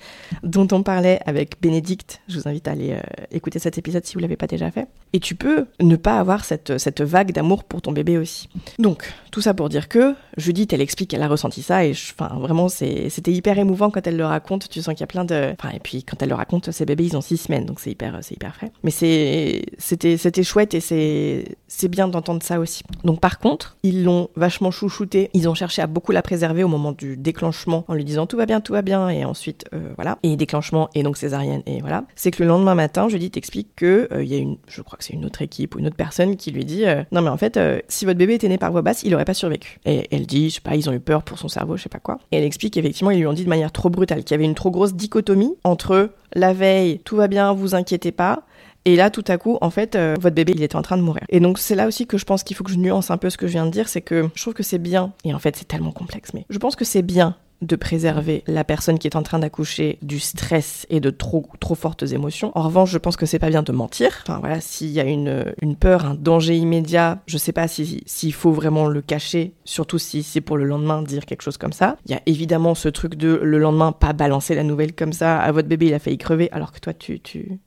dont 0.42 0.68
on 0.72 0.82
parlait 0.82 1.20
avec 1.26 1.60
Bénédicte. 1.60 2.20
Je 2.28 2.38
vous 2.38 2.48
invite 2.48 2.68
à 2.68 2.72
aller 2.72 2.92
euh, 2.92 3.00
écouter 3.30 3.58
cet 3.58 3.78
épisode 3.78 4.04
si 4.04 4.14
vous 4.14 4.20
l'avez 4.20 4.36
pas 4.36 4.46
déjà 4.46 4.70
fait. 4.70 4.88
Et 5.12 5.20
tu 5.20 5.34
peux 5.34 5.66
ne 5.80 5.96
pas 5.96 6.18
avoir 6.18 6.44
cette, 6.44 6.78
cette 6.78 7.00
vague 7.00 7.32
d'amour 7.32 7.64
pour 7.64 7.82
ton 7.82 7.92
bébé 7.92 8.18
aussi. 8.18 8.48
Donc, 8.78 9.12
tout 9.30 9.40
ça 9.40 9.54
pour 9.54 9.68
dire 9.68 9.88
que 9.88 10.14
Judith, 10.36 10.72
elle 10.72 10.80
explique 10.80 11.10
qu'elle 11.10 11.22
a 11.22 11.28
ressenti 11.28 11.62
ça 11.62 11.84
et 11.84 11.92
vraiment, 12.18 12.68
c'était 12.68 13.32
hyper 13.32 13.58
émouvant 13.58 13.90
quand 13.90 14.06
elle 14.06 14.16
le 14.16 14.26
raconte. 14.26 14.68
Tu 14.68 14.82
sens 14.82 14.94
qu'il 14.94 15.00
y 15.00 15.04
a 15.04 15.06
plein 15.06 15.24
de. 15.24 15.54
Enfin, 15.58 15.74
et 15.74 15.80
puis 15.80 16.04
quand 16.04 16.20
elle 16.22 16.28
le 16.28 16.34
raconte, 16.34 16.70
ses 16.70 16.84
bébés, 16.84 17.04
ils 17.04 17.16
ont 17.16 17.20
six 17.20 17.36
semaines, 17.36 17.64
donc 17.64 17.80
c'est 17.80 17.90
hyper, 17.90 18.20
hyper 18.30 18.54
frais. 18.54 18.72
Mais 18.82 18.90
c'était 18.90 20.42
chouette 20.42 20.74
et 20.74 20.80
c'est 20.80 21.88
bien 21.88 22.08
d'entendre 22.08 22.42
ça 22.42 22.60
aussi. 22.60 22.82
Donc, 23.04 23.20
par 23.20 23.38
contre, 23.38 23.76
ils 23.82 24.04
l'ont 24.04 24.28
vachement 24.36 24.70
chouchouté. 24.70 25.30
Ils 25.34 25.48
ont 25.48 25.54
cherché 25.54 25.82
à 25.82 25.86
beaucoup 25.86 26.12
la 26.12 26.22
préserver 26.26 26.64
au 26.64 26.68
moment 26.68 26.90
du 26.90 27.16
déclenchement 27.16 27.84
en 27.86 27.94
lui 27.94 28.04
disant 28.04 28.26
tout 28.26 28.36
va 28.36 28.46
bien, 28.46 28.60
tout 28.60 28.72
va 28.72 28.82
bien, 28.82 29.08
et 29.08 29.24
ensuite 29.24 29.64
euh, 29.72 29.92
voilà, 29.94 30.18
et 30.24 30.34
déclenchement 30.36 30.90
et 30.96 31.04
donc 31.04 31.16
césarienne 31.16 31.62
et 31.66 31.80
voilà. 31.80 32.02
C'est 32.16 32.32
que 32.32 32.42
le 32.42 32.48
lendemain 32.48 32.74
matin, 32.74 33.08
Judith 33.08 33.34
t'explique 33.34 33.68
que 33.76 34.08
euh, 34.12 34.24
il 34.24 34.28
y 34.28 34.34
a 34.34 34.38
une, 34.38 34.56
je 34.66 34.82
crois 34.82 34.98
que 34.98 35.04
c'est 35.04 35.12
une 35.12 35.24
autre 35.24 35.40
équipe 35.42 35.76
ou 35.76 35.78
une 35.78 35.86
autre 35.86 35.96
personne 35.96 36.36
qui 36.36 36.50
lui 36.50 36.64
dit 36.64 36.84
euh, 36.84 37.04
non 37.12 37.22
mais 37.22 37.30
en 37.30 37.36
fait 37.36 37.60
si 37.86 38.04
votre 38.06 38.18
bébé 38.18 38.34
était 38.34 38.48
né 38.48 38.58
par 38.58 38.72
voie 38.72 38.82
basse, 38.82 39.04
il 39.04 39.14
aurait 39.14 39.24
pas 39.24 39.34
survécu. 39.34 39.78
Et 39.86 40.08
elle 40.10 40.26
dit 40.26 40.50
je 40.50 40.56
sais 40.56 40.60
pas, 40.60 40.74
ils 40.74 40.90
ont 40.90 40.92
eu 40.92 41.00
peur 41.00 41.22
pour 41.22 41.38
son 41.38 41.46
cerveau, 41.46 41.76
je 41.76 41.84
sais 41.84 41.88
pas 41.88 42.00
quoi. 42.00 42.18
Et 42.32 42.38
elle 42.38 42.44
explique 42.44 42.76
effectivement 42.76 43.12
ils 43.12 43.20
lui 43.20 43.26
ont 43.28 43.32
dit 43.32 43.44
de 43.44 43.48
manière 43.48 43.70
trop 43.70 43.88
brutale 43.88 44.24
qu'il 44.24 44.32
y 44.32 44.34
avait 44.34 44.44
une 44.44 44.56
trop 44.56 44.72
grosse 44.72 44.94
dichotomie 44.94 45.54
entre 45.62 46.10
la 46.34 46.52
veille, 46.52 46.98
tout 47.04 47.16
va 47.16 47.28
bien, 47.28 47.52
vous 47.52 47.76
inquiétez 47.76 48.10
pas, 48.10 48.42
et 48.86 48.94
là, 48.94 49.10
tout 49.10 49.24
à 49.26 49.36
coup, 49.36 49.58
en 49.60 49.70
fait, 49.70 49.96
euh, 49.96 50.14
votre 50.20 50.36
bébé, 50.36 50.52
il 50.54 50.62
était 50.62 50.76
en 50.76 50.82
train 50.82 50.96
de 50.96 51.02
mourir. 51.02 51.24
Et 51.28 51.40
donc, 51.40 51.58
c'est 51.58 51.74
là 51.74 51.88
aussi 51.88 52.06
que 52.06 52.18
je 52.18 52.24
pense 52.24 52.44
qu'il 52.44 52.54
faut 52.56 52.62
que 52.62 52.70
je 52.70 52.78
nuance 52.78 53.10
un 53.10 53.16
peu 53.18 53.30
ce 53.30 53.36
que 53.36 53.48
je 53.48 53.52
viens 53.52 53.66
de 53.66 53.70
dire, 53.72 53.88
c'est 53.88 54.00
que 54.00 54.28
je 54.32 54.40
trouve 54.40 54.54
que 54.54 54.62
c'est 54.62 54.78
bien, 54.78 55.12
et 55.24 55.34
en 55.34 55.40
fait, 55.40 55.56
c'est 55.56 55.66
tellement 55.66 55.90
complexe, 55.90 56.30
mais 56.32 56.46
je 56.48 56.58
pense 56.58 56.76
que 56.76 56.84
c'est 56.84 57.02
bien 57.02 57.36
de 57.62 57.74
préserver 57.74 58.44
la 58.46 58.64
personne 58.64 58.98
qui 58.98 59.08
est 59.08 59.16
en 59.16 59.22
train 59.22 59.38
d'accoucher 59.38 59.98
du 60.02 60.20
stress 60.20 60.86
et 60.90 61.00
de 61.00 61.10
trop 61.10 61.46
trop 61.58 61.74
fortes 61.74 62.02
émotions. 62.02 62.52
En 62.54 62.62
revanche, 62.62 62.90
je 62.90 62.98
pense 62.98 63.16
que 63.16 63.26
c'est 63.26 63.38
pas 63.38 63.48
bien 63.48 63.62
de 63.62 63.72
mentir. 63.72 64.10
Enfin 64.22 64.38
voilà, 64.40 64.60
s'il 64.60 64.90
y 64.90 65.00
a 65.00 65.04
une, 65.04 65.76
peur, 65.80 66.04
un 66.04 66.14
danger 66.14 66.56
immédiat, 66.56 67.22
je 67.26 67.38
sais 67.38 67.52
pas 67.52 67.66
s'il 67.66 68.02
si, 68.04 68.30
faut 68.30 68.52
vraiment 68.52 68.86
le 68.86 69.00
cacher, 69.00 69.54
surtout 69.64 69.98
si 69.98 70.22
c'est 70.22 70.40
pour 70.40 70.58
le 70.58 70.64
lendemain 70.64 71.02
dire 71.02 71.24
quelque 71.24 71.42
chose 71.42 71.56
comme 71.56 71.72
ça. 71.72 71.96
Il 72.06 72.12
y 72.12 72.14
a 72.14 72.20
évidemment 72.26 72.74
ce 72.74 72.88
truc 72.88 73.14
de 73.14 73.40
le 73.42 73.58
lendemain 73.58 73.92
pas 73.92 74.12
balancer 74.12 74.54
la 74.54 74.62
nouvelle 74.62 74.94
comme 74.94 75.12
ça 75.12 75.38
à 75.38 75.50
votre 75.50 75.68
bébé, 75.68 75.86
il 75.86 75.94
a 75.94 75.98
failli 75.98 76.18
crever 76.18 76.50
alors 76.52 76.72
que 76.72 76.78
toi 76.78 76.92
tu 76.92 77.58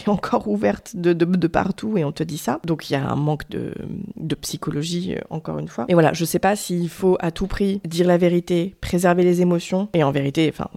encore 0.06 0.48
ouverte 0.48 0.92
de, 0.94 1.12
de, 1.12 1.46
partout 1.46 1.96
et 1.98 2.04
on 2.04 2.12
te 2.12 2.22
dit 2.22 2.38
ça. 2.38 2.60
Donc 2.64 2.90
il 2.90 2.94
y 2.94 2.96
a 2.96 3.06
un 3.06 3.16
manque 3.16 3.48
de, 3.50 3.74
de 4.16 4.34
psychologie, 4.34 5.14
euh, 5.14 5.20
encore 5.30 5.58
une 5.58 5.68
fois. 5.68 5.86
Et 5.88 5.94
voilà, 5.94 6.12
je 6.12 6.24
sais 6.24 6.38
pas 6.38 6.56
s'il 6.56 6.88
faut 6.88 7.16
à 7.20 7.30
tout 7.30 7.46
prix 7.46 7.80
dire 7.86 8.06
la 8.06 8.18
vérité, 8.18 8.74
préserver 8.80 9.22
les 9.22 9.40
émotions. 9.40 9.88
Et 9.94 10.02
en 10.02 10.10
vérité, 10.10 10.50
enfin, 10.52 10.68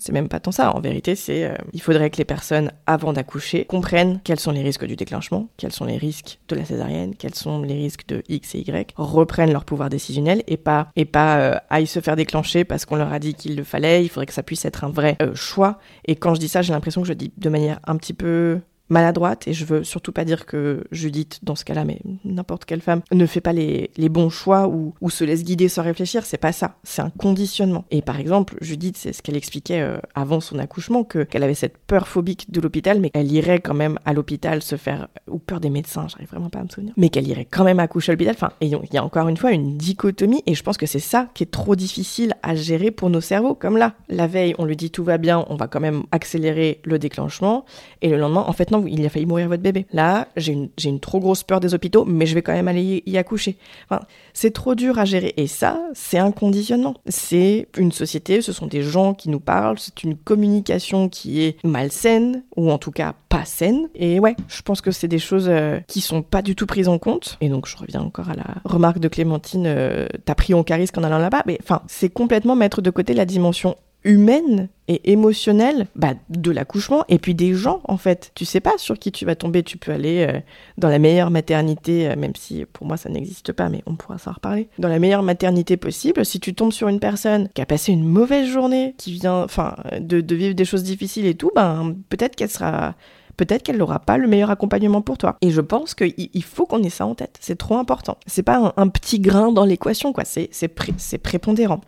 c'est 0.00 0.12
même 0.12 0.28
pas 0.28 0.40
tant 0.40 0.52
ça. 0.52 0.74
En 0.74 0.80
vérité, 0.80 1.14
c'est 1.14 1.44
euh, 1.44 1.54
il 1.72 1.80
faudrait 1.80 2.10
que 2.10 2.16
les 2.16 2.24
personnes, 2.24 2.72
avant 2.86 3.12
d'accoucher, 3.12 3.64
comprennent 3.64 4.20
quels 4.24 4.40
sont 4.40 4.52
les 4.52 4.62
risques 4.62 4.84
du 4.84 4.96
déclenchement, 4.96 5.48
quels 5.56 5.72
sont 5.72 5.84
les 5.84 5.96
risques 5.96 6.38
de 6.48 6.56
la 6.56 6.64
césarienne, 6.64 7.14
quels 7.14 7.34
sont 7.34 7.62
les 7.62 7.74
risques 7.74 8.06
de 8.08 8.22
X 8.28 8.54
et 8.54 8.60
Y, 8.60 8.94
reprennent 8.96 9.52
leur 9.52 9.64
pouvoir 9.64 9.88
décisionnel 9.90 10.42
et 10.46 10.56
pas 10.56 10.88
et 10.96 11.04
pas 11.04 11.38
euh, 11.38 11.56
aillent 11.70 11.86
se 11.86 12.00
faire 12.00 12.16
déclencher 12.16 12.64
parce 12.64 12.84
qu'on 12.84 12.96
leur 12.96 13.12
a 13.12 13.18
dit 13.18 13.34
qu'il 13.34 13.56
le 13.56 13.64
fallait. 13.64 14.04
Il 14.04 14.08
faudrait 14.08 14.26
que 14.26 14.32
ça 14.32 14.42
puisse 14.42 14.64
être 14.64 14.84
un 14.84 14.90
vrai 14.90 15.16
euh, 15.22 15.34
choix. 15.34 15.78
Et 16.04 16.16
quand 16.16 16.34
je 16.34 16.40
dis 16.40 16.48
ça, 16.48 16.62
j'ai 16.62 16.72
l'impression 16.72 17.02
que 17.02 17.08
je 17.08 17.12
dis 17.12 17.32
de 17.36 17.48
manière 17.48 17.80
un 17.86 17.96
petit 17.96 18.14
peu 18.14 18.37
que 18.38 18.62
maladroite, 18.88 19.46
et 19.48 19.52
je 19.52 19.64
veux 19.64 19.84
surtout 19.84 20.12
pas 20.12 20.24
dire 20.24 20.46
que 20.46 20.84
Judith, 20.92 21.40
dans 21.42 21.54
ce 21.54 21.64
cas-là, 21.64 21.84
mais 21.84 22.00
n'importe 22.24 22.64
quelle 22.64 22.80
femme, 22.80 23.02
ne 23.12 23.26
fait 23.26 23.40
pas 23.40 23.52
les, 23.52 23.90
les 23.96 24.08
bons 24.08 24.30
choix 24.30 24.68
ou, 24.68 24.94
ou, 25.00 25.10
se 25.10 25.24
laisse 25.24 25.44
guider 25.44 25.68
sans 25.68 25.82
réfléchir, 25.82 26.24
c'est 26.24 26.38
pas 26.38 26.52
ça, 26.52 26.76
c'est 26.82 27.02
un 27.02 27.10
conditionnement. 27.10 27.84
Et 27.90 28.02
par 28.02 28.18
exemple, 28.18 28.56
Judith, 28.60 28.96
c'est 28.96 29.12
ce 29.12 29.22
qu'elle 29.22 29.36
expliquait 29.36 29.80
euh, 29.80 29.98
avant 30.14 30.40
son 30.40 30.58
accouchement, 30.58 31.04
que 31.04 31.22
qu'elle 31.22 31.42
avait 31.42 31.54
cette 31.54 31.78
peur 31.78 32.08
phobique 32.08 32.50
de 32.50 32.60
l'hôpital, 32.60 33.00
mais 33.00 33.10
qu'elle 33.10 33.30
irait 33.30 33.60
quand 33.60 33.74
même 33.74 33.98
à 34.04 34.12
l'hôpital 34.12 34.62
se 34.62 34.76
faire, 34.76 35.08
ou 35.28 35.38
peur 35.38 35.60
des 35.60 35.70
médecins, 35.70 36.06
j'arrive 36.08 36.28
vraiment 36.28 36.50
pas 36.50 36.60
à 36.60 36.64
me 36.64 36.68
souvenir, 36.68 36.92
mais 36.96 37.08
qu'elle 37.08 37.28
irait 37.28 37.46
quand 37.46 37.64
même 37.64 37.80
accoucher 37.80 38.12
à 38.12 38.14
l'hôpital. 38.14 38.34
Enfin, 38.34 38.52
il 38.60 38.68
y 38.68 38.98
a 38.98 39.04
encore 39.04 39.28
une 39.28 39.36
fois 39.36 39.52
une 39.52 39.76
dichotomie, 39.76 40.42
et 40.46 40.54
je 40.54 40.62
pense 40.62 40.76
que 40.76 40.86
c'est 40.86 40.98
ça 40.98 41.28
qui 41.34 41.42
est 41.42 41.50
trop 41.50 41.76
difficile 41.76 42.34
à 42.42 42.54
gérer 42.54 42.90
pour 42.90 43.10
nos 43.10 43.20
cerveaux. 43.20 43.54
Comme 43.54 43.76
là, 43.76 43.94
la 44.08 44.26
veille, 44.26 44.54
on 44.58 44.64
lui 44.64 44.76
dit 44.76 44.90
tout 44.90 45.04
va 45.04 45.18
bien, 45.18 45.44
on 45.48 45.56
va 45.56 45.66
quand 45.68 45.80
même 45.80 46.04
accélérer 46.12 46.80
le 46.84 46.98
déclenchement, 46.98 47.64
et 48.02 48.08
le 48.08 48.16
lendemain, 48.16 48.44
en 48.46 48.52
fait 48.52 48.70
non, 48.70 48.77
il 48.86 49.04
a 49.04 49.08
failli 49.08 49.26
mourir 49.26 49.48
votre 49.48 49.62
bébé. 49.62 49.86
Là, 49.92 50.28
j'ai 50.36 50.52
une, 50.52 50.68
une, 50.84 51.00
trop 51.00 51.20
grosse 51.20 51.42
peur 51.42 51.60
des 51.60 51.74
hôpitaux, 51.74 52.04
mais 52.04 52.26
je 52.26 52.34
vais 52.34 52.42
quand 52.42 52.52
même 52.52 52.68
aller 52.68 53.02
y, 53.04 53.18
accoucher. 53.18 53.56
Enfin, 53.88 54.02
c'est 54.32 54.52
trop 54.52 54.74
dur 54.74 54.98
à 54.98 55.04
gérer. 55.04 55.34
Et 55.36 55.46
ça, 55.46 55.80
c'est 55.94 56.18
un 56.18 56.30
conditionnement. 56.30 56.94
C'est 57.06 57.66
une 57.76 57.92
société, 57.92 58.40
ce 58.42 58.52
sont 58.52 58.66
des 58.66 58.82
gens 58.82 59.14
qui 59.14 59.28
nous 59.28 59.40
parlent, 59.40 59.78
c'est 59.78 60.04
une 60.04 60.16
communication 60.16 61.08
qui 61.08 61.42
est 61.42 61.64
malsaine, 61.64 62.42
ou 62.56 62.70
en 62.70 62.78
tout 62.78 62.92
cas 62.92 63.14
pas 63.28 63.44
saine. 63.44 63.88
Et 63.94 64.20
ouais, 64.20 64.36
je 64.48 64.62
pense 64.62 64.80
que 64.80 64.90
c'est 64.90 65.08
des 65.08 65.18
choses 65.18 65.48
euh, 65.48 65.80
qui 65.86 66.00
sont 66.00 66.22
pas 66.22 66.42
du 66.42 66.54
tout 66.54 66.66
prises 66.66 66.88
en 66.88 66.98
compte. 66.98 67.36
Et 67.40 67.48
donc, 67.48 67.66
je 67.66 67.76
reviens 67.76 68.00
encore 68.00 68.30
à 68.30 68.34
la 68.34 68.46
remarque 68.64 68.98
de 68.98 69.08
Clémentine, 69.08 69.64
euh, 69.66 70.06
t'as 70.24 70.34
pris 70.34 70.54
en 70.54 70.62
risque 70.76 70.98
en 70.98 71.02
allant 71.02 71.18
là-bas. 71.18 71.42
Mais 71.46 71.58
enfin, 71.62 71.82
c'est 71.86 72.08
complètement 72.08 72.56
mettre 72.56 72.82
de 72.82 72.90
côté 72.90 73.14
la 73.14 73.24
dimension 73.24 73.76
humaine 74.04 74.68
et 74.86 75.12
émotionnelle 75.12 75.86
bah, 75.94 76.14
de 76.30 76.50
l'accouchement 76.50 77.04
et 77.08 77.18
puis 77.18 77.34
des 77.34 77.54
gens 77.54 77.80
en 77.84 77.96
fait. 77.96 78.30
Tu 78.34 78.44
sais 78.44 78.60
pas 78.60 78.78
sur 78.78 78.98
qui 78.98 79.12
tu 79.12 79.26
vas 79.26 79.34
tomber. 79.34 79.62
Tu 79.62 79.76
peux 79.76 79.92
aller 79.92 80.26
euh, 80.28 80.40
dans 80.78 80.88
la 80.88 80.98
meilleure 80.98 81.30
maternité, 81.30 82.08
euh, 82.08 82.16
même 82.16 82.34
si 82.36 82.64
pour 82.72 82.86
moi 82.86 82.96
ça 82.96 83.10
n'existe 83.10 83.52
pas, 83.52 83.68
mais 83.68 83.82
on 83.86 83.96
pourra 83.96 84.18
s'en 84.18 84.32
reparler. 84.32 84.68
Dans 84.78 84.88
la 84.88 84.98
meilleure 84.98 85.22
maternité 85.22 85.76
possible, 85.76 86.24
si 86.24 86.40
tu 86.40 86.54
tombes 86.54 86.72
sur 86.72 86.88
une 86.88 87.00
personne 87.00 87.48
qui 87.54 87.60
a 87.60 87.66
passé 87.66 87.92
une 87.92 88.04
mauvaise 88.04 88.48
journée, 88.48 88.94
qui 88.98 89.12
vient, 89.12 89.42
enfin, 89.42 89.76
de, 90.00 90.34
vivre 90.34 90.54
des 90.54 90.64
choses 90.64 90.84
difficiles 90.84 91.26
et 91.26 91.34
tout, 91.34 91.50
ben 91.54 91.96
peut-être 92.08 92.36
qu'elle 92.36 92.50
sera 92.50 92.94
peut-être 93.36 93.62
qu'elle 93.62 93.78
n'aura 93.78 94.00
pas 94.00 94.18
le 94.18 94.28
meilleur 94.28 94.50
accompagnement 94.50 95.00
pour 95.00 95.16
toi. 95.16 95.36
Et 95.40 95.50
je 95.50 95.60
pense 95.62 95.94
qu'il 95.94 96.44
faut 96.44 96.66
qu'on 96.66 96.82
ait 96.82 96.90
ça 96.90 97.06
en 97.06 97.14
tête. 97.14 97.38
C'est 97.40 97.56
trop 97.56 97.76
important. 97.78 98.18
C'est 98.26 98.42
pas 98.42 98.74
un, 98.76 98.88
petit 98.88 99.20
grain 99.20 99.52
dans 99.52 99.64
l'équation, 99.64 100.12
quoi. 100.12 100.24
C'est 100.24 100.68
pré, 100.68 100.92
prépondérant. 101.22 101.80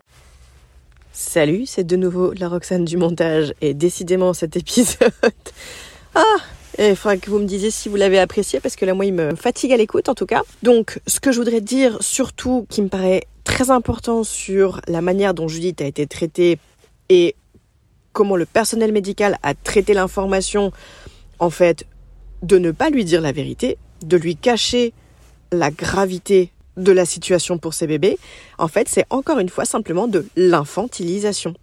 Salut, 1.13 1.65
c'est 1.65 1.83
de 1.83 1.97
nouveau 1.97 2.31
la 2.31 2.47
Roxane 2.47 2.85
du 2.85 2.95
montage 2.95 3.53
et 3.59 3.73
décidément 3.73 4.33
cet 4.33 4.55
épisode. 4.55 5.11
ah 6.15 6.37
il 6.79 6.95
faudra 6.95 7.17
que 7.17 7.29
vous 7.29 7.39
me 7.39 7.45
disiez 7.45 7.69
si 7.69 7.89
vous 7.89 7.97
l'avez 7.97 8.17
apprécié 8.17 8.61
parce 8.61 8.77
que 8.77 8.85
là 8.85 8.93
moi 8.93 9.03
il 9.03 9.13
me 9.13 9.35
fatigue 9.35 9.73
à 9.73 9.77
l'écoute 9.77 10.07
en 10.07 10.15
tout 10.15 10.25
cas. 10.25 10.41
Donc 10.63 11.01
ce 11.07 11.19
que 11.19 11.33
je 11.33 11.37
voudrais 11.37 11.59
dire 11.59 11.97
surtout 12.01 12.65
qui 12.69 12.81
me 12.81 12.87
paraît 12.87 13.23
très 13.43 13.71
important 13.71 14.23
sur 14.23 14.79
la 14.87 15.01
manière 15.01 15.33
dont 15.33 15.49
Judith 15.49 15.81
a 15.81 15.85
été 15.85 16.07
traitée 16.07 16.59
et 17.09 17.35
comment 18.13 18.37
le 18.37 18.45
personnel 18.45 18.93
médical 18.93 19.37
a 19.43 19.53
traité 19.53 19.93
l'information 19.93 20.71
en 21.39 21.49
fait 21.49 21.85
de 22.41 22.57
ne 22.57 22.71
pas 22.71 22.89
lui 22.89 23.03
dire 23.03 23.19
la 23.19 23.33
vérité, 23.33 23.77
de 24.05 24.15
lui 24.15 24.37
cacher 24.37 24.93
la 25.51 25.71
gravité 25.71 26.51
de 26.77 26.91
la 26.91 27.05
situation 27.05 27.57
pour 27.57 27.73
ces 27.73 27.87
bébés, 27.87 28.17
en 28.57 28.67
fait, 28.67 28.87
c'est 28.87 29.05
encore 29.09 29.39
une 29.39 29.49
fois 29.49 29.65
simplement 29.65 30.07
de 30.07 30.25
l'infantilisation. 30.35 31.53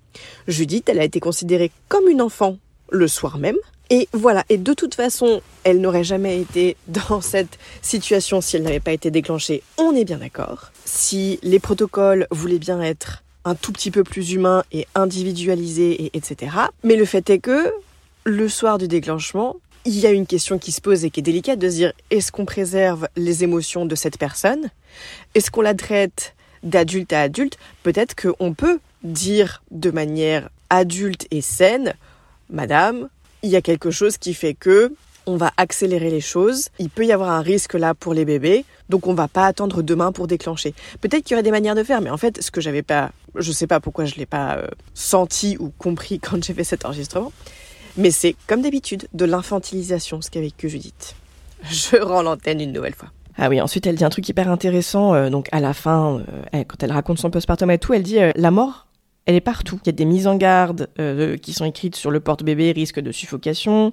Judith, 0.46 0.88
elle 0.88 1.00
a 1.00 1.04
été 1.04 1.20
considérée 1.20 1.70
comme 1.88 2.08
une 2.08 2.22
enfant 2.22 2.58
le 2.90 3.08
soir 3.08 3.38
même. 3.38 3.56
Et 3.90 4.08
voilà, 4.12 4.44
et 4.50 4.58
de 4.58 4.75
toute 4.75 4.94
façon, 4.94 5.40
elle 5.64 5.80
n'aurait 5.80 6.04
jamais 6.04 6.40
été 6.40 6.76
dans 6.88 7.23
cette 7.23 7.58
situation 7.80 8.42
si 8.42 8.56
elle 8.56 8.62
n'avait 8.62 8.80
pas 8.80 8.92
été 8.92 9.10
déclenchée, 9.10 9.62
on 9.78 9.94
est 9.94 10.04
bien 10.04 10.18
d'accord. 10.18 10.73
Si 10.84 11.38
les 11.42 11.58
protocoles 11.58 12.26
voulaient 12.30 12.58
bien 12.58 12.82
être 12.82 13.23
un 13.47 13.54
tout 13.54 13.73
petit 13.73 13.90
peu 13.90 14.04
plus 14.04 14.32
humains 14.32 14.62
et 14.73 14.86
individualisés, 14.94 16.04
et 16.04 16.10
etc. 16.16 16.52
Mais 16.84 16.97
le 16.97 17.06
fait 17.06 17.30
est 17.30 17.38
que, 17.38 17.73
le 18.25 18.49
soir 18.49 18.76
du 18.76 18.88
déclenchement, 18.88 19.56
il 19.84 19.99
y 19.99 20.06
a 20.06 20.10
une 20.10 20.26
question 20.26 20.58
qui 20.58 20.73
se 20.73 20.80
pose 20.80 21.04
et 21.04 21.10
qui 21.10 21.21
est 21.21 21.23
délicate 21.23 21.58
de 21.58 21.69
se 21.69 21.75
dire 21.75 21.93
est-ce 22.10 22.32
qu'on 22.32 22.45
préserve 22.45 23.08
les 23.17 23.45
émotions 23.45 23.86
de 23.86 23.95
cette 23.95 24.19
personne? 24.19 24.71
Est-ce 25.34 25.50
qu'on 25.50 25.62
la 25.62 25.75
traite 25.75 26.34
d'adulte 26.62 27.12
à 27.12 27.23
adulte? 27.23 27.58
Peut-être 27.82 28.14
qu'on 28.14 28.54
peut 28.54 28.80
dire 29.02 29.62
de 29.71 29.91
manière 29.91 30.49
adulte 30.71 31.26
et 31.30 31.41
saine 31.41 31.95
Madame, 32.50 33.08
il 33.43 33.50
y 33.50 33.56
a 33.56 33.62
quelque 33.62 33.91
chose 33.91 34.19
qui 34.19 34.34
fait 34.34 34.54
que 34.54 34.93
on 35.28 35.36
va 35.36 35.52
accélérer 35.58 36.10
les 36.10 36.23
choses. 36.23 36.71
Il 36.78 36.88
peut 36.88 37.04
y 37.04 37.12
avoir 37.12 37.30
un 37.30 37.43
risque 37.43 37.75
là 37.75 37.95
pour 37.95 38.14
les 38.14 38.25
bébés, 38.25 38.64
donc 38.88 39.06
on 39.06 39.12
va 39.12 39.28
pas 39.28 39.45
attendre 39.45 39.82
demain 39.82 40.10
pour 40.10 40.26
déclencher. 40.26 40.75
Peut-être 41.02 41.23
qu'il 41.23 41.32
y 41.32 41.34
aurait 41.34 41.43
des 41.43 41.50
manières 41.50 41.75
de 41.75 41.82
faire, 41.82 42.00
mais 42.00 42.08
en 42.08 42.17
fait, 42.17 42.43
ce 42.43 42.50
que 42.50 42.62
j'avais 42.62 42.82
pas, 42.82 43.12
je 43.34 43.52
sais 43.52 43.67
pas 43.67 43.78
pourquoi 43.78 44.06
je 44.06 44.14
l'ai 44.14 44.25
pas 44.25 44.56
euh, 44.56 44.67
senti 44.95 45.58
ou 45.60 45.71
compris 45.76 46.19
quand 46.23 46.43
j'ai 46.43 46.54
fait 46.54 46.64
cet 46.64 46.86
enregistrement, 46.86 47.30
mais 47.99 48.11
c'est, 48.11 48.37
comme 48.47 48.63
d'habitude, 48.63 49.08
de 49.13 49.25
l'infantilisation, 49.25 50.23
ce 50.23 50.30
qu'a 50.30 50.41
vécu 50.41 50.69
Judith. 50.69 51.17
Je 51.71 51.97
rends 51.97 52.23
l'antenne 52.23 52.61
une 52.61 52.73
nouvelle 52.73 52.95
fois. 52.95 53.11
Ah 53.37 53.49
oui, 53.49 53.61
ensuite 53.61 53.87
elle 53.87 53.95
dit 53.95 54.04
un 54.04 54.08
truc 54.08 54.28
hyper 54.28 54.50
intéressant, 54.50 55.15
euh, 55.15 55.30
donc 55.30 55.49
à 55.52 55.61
la 55.61 55.73
fin, 55.73 56.21
euh, 56.54 56.65
quand 56.65 56.82
elle 56.82 56.91
raconte 56.91 57.19
son 57.19 57.30
postpartum 57.30 57.71
et 57.71 57.78
tout, 57.78 57.95
elle 57.95 58.02
dit 58.02 58.19
euh, 58.19 58.32
la 58.34 58.50
mort, 58.50 58.87
elle 59.28 59.34
est 59.34 59.43
partout. 59.43 59.78
Il 59.84 59.86
y 59.86 59.91
a 59.91 59.93
des 59.93 60.06
mises 60.06 60.26
en 60.26 60.36
garde 60.36 60.88
euh, 60.99 61.36
qui 61.36 61.52
sont 61.52 61.67
écrites 61.67 61.97
sur 61.97 62.10
le 62.10 62.19
porte-bébé, 62.19 62.73
risque 62.73 62.99
de 62.99 63.12
suffocation. 63.12 63.93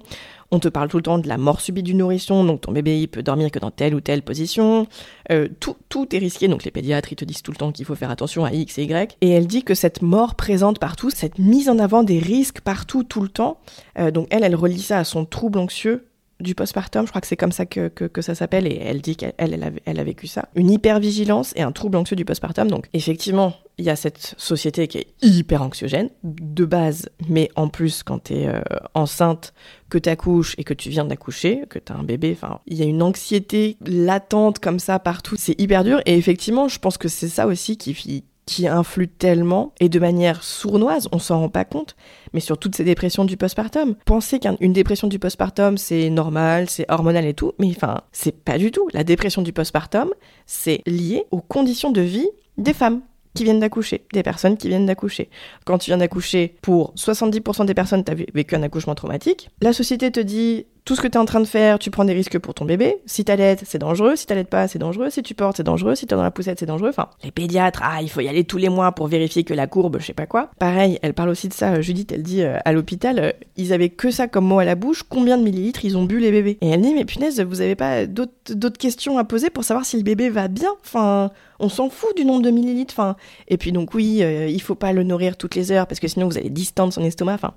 On 0.50 0.58
te 0.58 0.68
parle 0.68 0.88
tout 0.88 0.96
le 0.96 1.02
temps 1.02 1.18
de 1.18 1.28
la 1.28 1.36
mort 1.36 1.60
subie 1.60 1.82
du 1.82 1.94
nourrisson, 1.94 2.42
donc 2.42 2.62
ton 2.62 2.72
bébé 2.72 2.98
il 2.98 3.08
peut 3.08 3.22
dormir 3.22 3.50
que 3.50 3.58
dans 3.58 3.70
telle 3.70 3.94
ou 3.94 4.00
telle 4.00 4.22
position. 4.22 4.86
Euh, 5.30 5.48
tout, 5.60 5.76
tout 5.90 6.16
est 6.16 6.18
risqué, 6.18 6.48
donc 6.48 6.64
les 6.64 6.70
pédiatres 6.70 7.14
te 7.14 7.26
disent 7.26 7.42
tout 7.42 7.50
le 7.50 7.58
temps 7.58 7.70
qu'il 7.70 7.84
faut 7.84 7.94
faire 7.94 8.10
attention 8.10 8.46
à 8.46 8.52
X 8.52 8.78
et 8.78 8.84
Y. 8.84 9.18
Et 9.20 9.28
elle 9.28 9.46
dit 9.46 9.62
que 9.62 9.74
cette 9.74 10.00
mort 10.00 10.36
présente 10.36 10.78
partout, 10.78 11.10
cette 11.10 11.38
mise 11.38 11.68
en 11.68 11.78
avant 11.78 12.02
des 12.02 12.18
risques 12.18 12.62
partout, 12.62 13.02
tout 13.04 13.20
le 13.20 13.28
temps, 13.28 13.60
euh, 13.98 14.10
donc 14.10 14.28
elle, 14.30 14.42
elle 14.42 14.56
relie 14.56 14.80
ça 14.80 15.00
à 15.00 15.04
son 15.04 15.26
trouble 15.26 15.58
anxieux 15.58 16.06
du 16.40 16.54
postpartum, 16.54 17.06
je 17.06 17.10
crois 17.10 17.20
que 17.20 17.26
c'est 17.26 17.36
comme 17.36 17.52
ça 17.52 17.64
que, 17.66 17.88
que, 17.88 18.22
ça 18.22 18.34
s'appelle, 18.34 18.66
et 18.66 18.78
elle 18.82 19.00
dit 19.00 19.16
qu'elle 19.16 19.34
elle 19.38 19.62
a, 19.62 19.70
elle 19.86 19.98
a 19.98 20.04
vécu 20.04 20.26
ça. 20.26 20.48
Une 20.54 20.70
hypervigilance 20.70 21.52
et 21.56 21.62
un 21.62 21.72
trouble 21.72 21.96
anxieux 21.96 22.16
du 22.16 22.24
postpartum. 22.24 22.70
Donc 22.70 22.88
effectivement, 22.92 23.54
il 23.78 23.84
y 23.84 23.90
a 23.90 23.96
cette 23.96 24.34
société 24.36 24.86
qui 24.88 24.98
est 24.98 25.06
hyper 25.22 25.62
anxiogène, 25.62 26.10
de 26.22 26.64
base, 26.64 27.08
mais 27.28 27.50
en 27.56 27.68
plus 27.68 28.02
quand 28.02 28.24
tu 28.24 28.34
es 28.34 28.48
euh, 28.48 28.60
enceinte, 28.94 29.54
que 29.88 29.98
tu 29.98 30.08
accouches 30.08 30.54
et 30.58 30.64
que 30.64 30.74
tu 30.74 30.90
viens 30.90 31.04
d'accoucher, 31.04 31.64
que 31.70 31.78
tu 31.78 31.92
as 31.92 31.96
un 31.96 32.02
bébé, 32.02 32.36
il 32.66 32.76
y 32.76 32.82
a 32.82 32.86
une 32.86 33.02
anxiété 33.02 33.76
latente 33.86 34.58
comme 34.58 34.78
ça 34.78 34.98
partout, 34.98 35.36
c'est 35.38 35.58
hyper 35.60 35.84
dur, 35.84 36.00
et 36.06 36.16
effectivement, 36.16 36.68
je 36.68 36.78
pense 36.78 36.98
que 36.98 37.08
c'est 37.08 37.28
ça 37.28 37.46
aussi 37.46 37.76
qui 37.76 38.24
qui 38.46 38.68
influe 38.68 39.08
tellement 39.08 39.74
et 39.80 39.88
de 39.88 39.98
manière 39.98 40.42
sournoise, 40.42 41.08
on 41.12 41.18
s'en 41.18 41.40
rend 41.40 41.48
pas 41.48 41.64
compte, 41.64 41.96
mais 42.32 42.40
sur 42.40 42.58
toutes 42.58 42.76
ces 42.76 42.84
dépressions 42.84 43.24
du 43.24 43.36
postpartum. 43.36 43.96
Pensez 44.04 44.38
qu'une 44.38 44.72
dépression 44.72 45.08
du 45.08 45.18
postpartum, 45.18 45.76
c'est 45.76 46.08
normal, 46.10 46.70
c'est 46.70 46.86
hormonal 46.88 47.26
et 47.26 47.34
tout, 47.34 47.52
mais 47.58 47.68
enfin, 47.70 48.02
c'est 48.12 48.44
pas 48.44 48.56
du 48.56 48.70
tout. 48.70 48.88
La 48.92 49.04
dépression 49.04 49.42
du 49.42 49.52
postpartum, 49.52 50.10
c'est 50.46 50.80
lié 50.86 51.24
aux 51.32 51.40
conditions 51.40 51.90
de 51.90 52.00
vie 52.00 52.28
des 52.56 52.72
femmes 52.72 53.02
qui 53.34 53.44
viennent 53.44 53.60
d'accoucher, 53.60 54.06
des 54.14 54.22
personnes 54.22 54.56
qui 54.56 54.68
viennent 54.68 54.86
d'accoucher. 54.86 55.28
Quand 55.64 55.78
tu 55.78 55.90
viens 55.90 55.98
d'accoucher, 55.98 56.56
pour 56.62 56.94
70% 56.94 57.66
des 57.66 57.74
personnes, 57.74 58.02
tu 58.02 58.12
as 58.12 58.14
vécu 58.14 58.54
un 58.54 58.62
accouchement 58.62 58.94
traumatique. 58.94 59.50
La 59.60 59.72
société 59.72 60.10
te 60.10 60.20
dit 60.20 60.66
tout 60.86 60.94
ce 60.94 61.00
que 61.00 61.08
tu 61.08 61.14
es 61.14 61.20
en 61.20 61.24
train 61.24 61.40
de 61.40 61.46
faire, 61.46 61.80
tu 61.80 61.90
prends 61.90 62.04
des 62.04 62.12
risques 62.12 62.38
pour 62.38 62.54
ton 62.54 62.64
bébé. 62.64 62.98
Si 63.06 63.24
t'allaites, 63.24 63.64
c'est 63.66 63.78
dangereux. 63.78 64.14
Si 64.14 64.24
t'allaites 64.24 64.48
pas, 64.48 64.68
c'est 64.68 64.78
dangereux. 64.78 65.10
Si 65.10 65.20
tu 65.20 65.34
portes, 65.34 65.56
c'est 65.56 65.64
dangereux. 65.64 65.96
Si 65.96 66.06
t'es 66.06 66.14
dans 66.14 66.22
la 66.22 66.30
poussette, 66.30 66.60
c'est 66.60 66.66
dangereux. 66.66 66.90
Enfin, 66.90 67.08
les 67.24 67.32
pédiatres, 67.32 67.80
ah, 67.82 68.00
il 68.02 68.08
faut 68.08 68.20
y 68.20 68.28
aller 68.28 68.44
tous 68.44 68.56
les 68.56 68.68
mois 68.68 68.92
pour 68.92 69.08
vérifier 69.08 69.42
que 69.42 69.52
la 69.52 69.66
courbe, 69.66 69.98
je 69.98 70.06
sais 70.06 70.14
pas 70.14 70.26
quoi. 70.26 70.48
Pareil, 70.60 71.00
elle 71.02 71.12
parle 71.12 71.30
aussi 71.30 71.48
de 71.48 71.54
ça. 71.54 71.80
Judith, 71.80 72.12
elle 72.12 72.22
dit 72.22 72.42
euh, 72.42 72.58
à 72.64 72.72
l'hôpital, 72.72 73.18
euh, 73.18 73.32
ils 73.56 73.72
avaient 73.72 73.88
que 73.88 74.12
ça 74.12 74.28
comme 74.28 74.46
mot 74.46 74.60
à 74.60 74.64
la 74.64 74.76
bouche. 74.76 75.02
Combien 75.02 75.36
de 75.38 75.42
millilitres 75.42 75.84
ils 75.84 75.96
ont 75.96 76.04
bu 76.04 76.20
les 76.20 76.30
bébés? 76.30 76.56
Et 76.60 76.68
elle 76.68 76.82
dit, 76.82 76.94
mais 76.94 77.04
punaise, 77.04 77.40
vous 77.40 77.60
avez 77.60 77.74
pas 77.74 78.06
d'autres 78.06 78.78
questions 78.78 79.18
à 79.18 79.24
poser 79.24 79.50
pour 79.50 79.64
savoir 79.64 79.84
si 79.84 79.96
le 79.96 80.04
bébé 80.04 80.30
va 80.30 80.46
bien? 80.46 80.70
Enfin, 80.84 81.32
on 81.58 81.68
s'en 81.68 81.90
fout 81.90 82.16
du 82.16 82.24
nombre 82.24 82.42
de 82.42 82.50
millilitres. 82.50 82.94
Enfin, 82.96 83.16
et 83.48 83.56
puis 83.56 83.72
donc 83.72 83.92
oui, 83.92 84.22
euh, 84.22 84.46
il 84.46 84.62
faut 84.62 84.76
pas 84.76 84.92
le 84.92 85.02
nourrir 85.02 85.36
toutes 85.36 85.56
les 85.56 85.72
heures 85.72 85.88
parce 85.88 85.98
que 85.98 86.06
sinon 86.06 86.28
vous 86.28 86.38
allez 86.38 86.50
distendre 86.50 86.92
son 86.92 87.02
estomac. 87.02 87.34
Enfin, 87.34 87.54